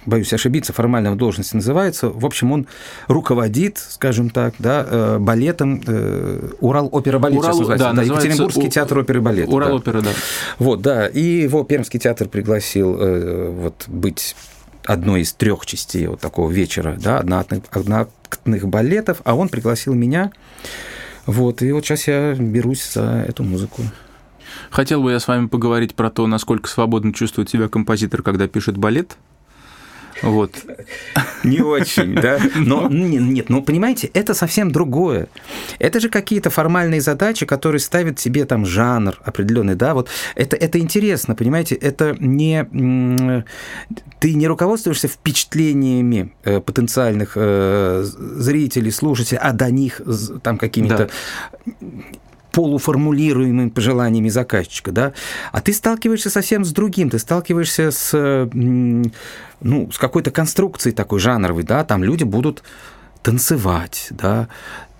боюсь 0.04 0.32
ошибиться, 0.32 0.74
формально 0.74 1.12
в 1.12 1.16
должности 1.16 1.56
называется. 1.56 2.10
В 2.10 2.26
общем, 2.26 2.52
он 2.52 2.66
руководит, 3.08 3.78
скажем 3.78 4.28
так, 4.28 4.54
да, 4.58 4.86
э, 4.86 5.18
балетом 5.18 5.80
э, 5.86 6.50
Урал 6.60 6.88
опера 6.92 7.18
балет 7.18 7.38
Урал- 7.38 7.66
да, 7.68 7.76
да, 7.76 7.92
называется 7.94 8.26
Екатеринбургский 8.28 8.66
У- 8.66 8.70
театр 8.70 8.98
оперы 8.98 9.20
и 9.20 9.22
балета. 9.22 9.50
Урал 9.50 9.68
да. 9.70 9.74
опера, 9.76 10.00
да. 10.02 10.10
Вот, 10.58 10.82
да, 10.82 11.06
и 11.06 11.22
его 11.22 11.64
Пермский 11.64 11.98
театр 11.98 12.28
пригласил 12.28 12.96
э, 13.00 13.50
вот 13.50 13.84
быть 13.86 14.36
одной 14.84 15.22
из 15.22 15.32
трех 15.32 15.64
частей 15.64 16.06
вот 16.08 16.20
такого 16.20 16.50
вечера, 16.50 16.98
да, 17.02 17.20
одноактных 17.20 18.68
балетов, 18.68 19.22
а 19.24 19.34
он 19.34 19.48
пригласил 19.48 19.94
меня. 19.94 20.30
Вот, 21.24 21.62
и 21.62 21.72
вот 21.72 21.86
сейчас 21.86 22.06
я 22.06 22.34
берусь 22.34 22.92
за 22.92 23.24
эту 23.26 23.44
музыку. 23.44 23.80
Хотел 24.74 25.04
бы 25.04 25.12
я 25.12 25.20
с 25.20 25.28
вами 25.28 25.46
поговорить 25.46 25.94
про 25.94 26.10
то, 26.10 26.26
насколько 26.26 26.68
свободно 26.68 27.14
чувствует 27.14 27.48
себя 27.48 27.68
композитор, 27.68 28.22
когда 28.22 28.48
пишет 28.48 28.76
балет. 28.76 29.16
Вот. 30.20 30.50
Не 31.44 31.60
очень, 31.60 32.16
да. 32.16 32.40
Но 32.56 32.88
не- 32.90 33.18
нет, 33.18 33.50
ну 33.50 33.62
понимаете, 33.62 34.10
это 34.14 34.34
совсем 34.34 34.72
другое. 34.72 35.28
Это 35.78 36.00
же 36.00 36.08
какие-то 36.08 36.50
формальные 36.50 37.00
задачи, 37.00 37.46
которые 37.46 37.80
ставят 37.80 38.18
себе 38.18 38.46
там 38.46 38.66
жанр 38.66 39.16
определенный, 39.24 39.76
да. 39.76 39.94
Вот 39.94 40.08
это 40.34 40.56
это 40.56 40.80
интересно, 40.80 41.36
понимаете, 41.36 41.76
это 41.76 42.16
не 42.18 43.44
ты 44.18 44.34
не 44.34 44.48
руководствуешься 44.48 45.06
впечатлениями 45.06 46.32
э, 46.44 46.60
потенциальных 46.60 47.32
э, 47.36 48.02
зрителей, 48.04 48.90
слушателей, 48.90 49.38
а 49.38 49.52
до 49.52 49.70
них 49.70 50.00
там 50.42 50.58
какими-то 50.58 51.10
полуформулируемыми 52.54 53.68
пожеланиями 53.68 54.28
заказчика, 54.28 54.92
да, 54.92 55.12
а 55.52 55.60
ты 55.60 55.72
сталкиваешься 55.72 56.30
совсем 56.30 56.64
с 56.64 56.72
другим, 56.72 57.10
ты 57.10 57.18
сталкиваешься 57.18 57.90
с, 57.90 58.48
ну, 58.52 59.90
с 59.90 59.98
какой-то 59.98 60.30
конструкцией 60.30 60.94
такой 60.94 61.18
жанровой, 61.18 61.64
да, 61.64 61.84
там 61.84 62.04
люди 62.04 62.22
будут 62.22 62.62
танцевать, 63.22 64.08
да, 64.10 64.48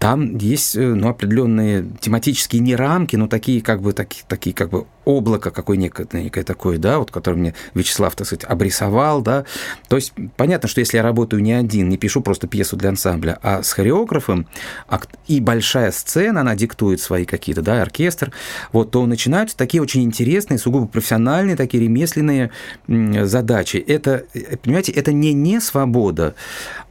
там 0.05 0.37
есть 0.37 0.77
э, 0.77 0.81
ну, 0.83 1.09
определенные 1.09 1.87
тематические 1.99 2.61
не 2.61 2.77
рамки, 2.77 3.17
но 3.17 3.27
такие 3.27 3.63
как 3.63 3.81
бы 3.81 3.95
такие, 3.95 4.23
такие 4.29 4.55
как 4.55 4.69
бы 4.69 4.85
облако 5.07 5.51
какое 5.51 5.79
некое, 5.79 6.07
некое 6.13 6.45
такое, 6.45 6.77
да, 6.77 6.99
вот 6.99 7.11
которое 7.11 7.37
мне 7.37 7.55
Вячеслав, 7.73 8.15
так 8.15 8.27
сказать, 8.27 8.45
обрисовал, 8.45 9.23
да. 9.23 9.47
То 9.89 9.97
есть 9.97 10.13
понятно, 10.37 10.69
что 10.69 10.81
если 10.81 10.99
я 10.99 11.03
работаю 11.03 11.43
не 11.43 11.55
один, 11.55 11.89
не 11.89 11.97
пишу 11.97 12.21
просто 12.21 12.47
пьесу 12.47 12.77
для 12.77 12.91
ансамбля, 12.91 13.39
а 13.43 13.63
с 13.63 13.73
хореографом, 13.73 14.47
а 14.89 15.01
и 15.27 15.41
большая 15.41 15.91
сцена, 15.91 16.43
она 16.43 16.55
диктует 16.55 17.01
свои 17.01 17.25
какие-то, 17.25 17.63
да, 17.63 17.81
оркестр, 17.81 18.31
вот, 18.73 18.91
то 18.91 19.07
начинаются 19.07 19.57
такие 19.57 19.83
очень 19.83 20.03
интересные, 20.03 20.59
сугубо 20.59 20.87
профессиональные, 20.87 21.57
такие 21.57 21.83
ремесленные 21.83 22.51
задачи. 22.87 23.79
Это, 23.79 24.25
э, 24.35 24.59
понимаете, 24.59 24.93
это 24.93 25.15
не 25.15 25.33
не 25.33 25.61
свобода, 25.61 26.35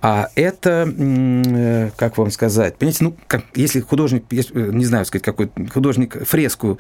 а 0.06 0.28
это, 0.36 0.86
э, 0.86 1.92
как 1.96 2.18
вам 2.18 2.30
сказать, 2.30 2.76
понимаете, 2.76 3.06
ну, 3.06 3.16
как, 3.28 3.46
если 3.56 3.80
художник, 3.80 4.26
э, 4.32 4.42
не 4.54 4.84
знаю, 4.84 5.06
сказать, 5.06 5.24
какой 5.24 5.50
художник 5.74 6.28
фреску 6.28 6.78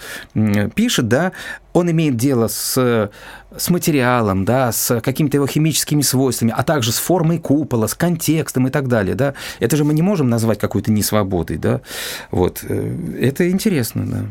пишет, 0.75 1.07
да, 1.07 1.31
он 1.71 1.89
имеет 1.89 2.17
дело 2.17 2.49
с, 2.49 3.09
с 3.55 3.69
материалом, 3.69 4.43
да, 4.43 4.73
с 4.73 4.99
какими-то 4.99 5.37
его 5.37 5.47
химическими 5.47 6.01
свойствами, 6.01 6.53
а 6.53 6.63
также 6.63 6.91
с 6.91 6.97
формой 6.97 7.39
купола, 7.39 7.87
с 7.87 7.95
контекстом 7.95 8.67
и 8.67 8.71
так 8.71 8.89
далее, 8.89 9.15
да. 9.15 9.35
Это 9.61 9.77
же 9.77 9.85
мы 9.85 9.93
не 9.93 10.01
можем 10.01 10.29
назвать 10.29 10.59
какой-то 10.59 10.91
несвободой, 10.91 11.55
да. 11.55 11.79
Вот. 12.29 12.65
э, 12.67 13.17
Это 13.21 13.49
интересно, 13.49 14.05
да. 14.05 14.25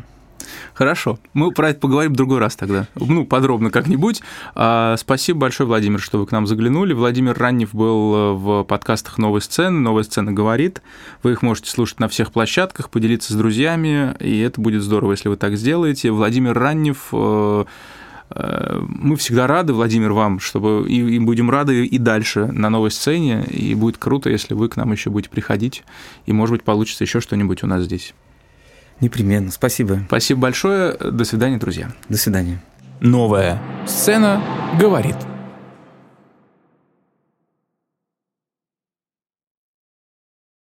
Хорошо. 0.74 1.18
Мы 1.34 1.50
про 1.52 1.70
это 1.70 1.80
поговорим 1.80 2.12
в 2.12 2.16
другой 2.16 2.38
раз 2.38 2.56
тогда. 2.56 2.86
Ну, 2.94 3.26
подробно 3.26 3.70
как-нибудь. 3.70 4.22
А, 4.54 4.96
Спасибо 4.96 5.40
большое, 5.40 5.66
Владимир, 5.66 6.00
что 6.00 6.18
вы 6.18 6.26
к 6.26 6.32
нам 6.32 6.46
заглянули. 6.46 6.94
Владимир 6.94 7.36
Раннев 7.36 7.74
был 7.74 8.14
э, 8.14 8.32
в 8.32 8.64
подкастах 8.64 9.18
«Новой 9.18 9.42
сцены». 9.42 9.80
«Новая 9.80 10.02
сцена 10.02 10.32
говорит». 10.32 10.82
Вы 11.22 11.32
их 11.32 11.42
можете 11.42 11.70
слушать 11.70 12.00
на 12.00 12.08
всех 12.08 12.32
площадках, 12.32 12.88
поделиться 12.88 13.32
с 13.32 13.36
друзьями, 13.36 14.14
и 14.18 14.40
это 14.40 14.60
будет 14.60 14.82
здорово, 14.82 15.12
если 15.12 15.28
вы 15.28 15.36
так 15.36 15.56
сделаете. 15.56 16.10
Владимир 16.10 16.58
Раннев 16.58 17.08
э, 17.12 17.64
э, 18.30 18.80
мы 18.80 19.16
всегда 19.16 19.46
рады, 19.46 19.74
Владимир, 19.74 20.12
вам, 20.12 20.40
чтобы 20.40 20.86
и, 20.88 21.16
и 21.16 21.18
будем 21.18 21.50
рады 21.50 21.84
и 21.84 21.98
дальше 21.98 22.46
на 22.46 22.70
новой 22.70 22.90
сцене, 22.90 23.44
и 23.44 23.74
будет 23.74 23.98
круто, 23.98 24.30
если 24.30 24.54
вы 24.54 24.68
к 24.70 24.76
нам 24.76 24.92
еще 24.92 25.10
будете 25.10 25.30
приходить, 25.30 25.84
и, 26.24 26.32
может 26.32 26.54
быть, 26.54 26.62
получится 26.62 27.04
еще 27.04 27.20
что-нибудь 27.20 27.62
у 27.62 27.66
нас 27.66 27.82
здесь. 27.82 28.14
Непременно. 29.02 29.50
Спасибо. 29.50 30.00
Спасибо 30.06 30.40
большое. 30.40 30.94
До 30.94 31.24
свидания, 31.24 31.58
друзья. 31.58 31.90
До 32.08 32.16
свидания. 32.16 32.62
Новая 33.00 33.60
сцена 33.84 34.40
говорит. 34.78 35.16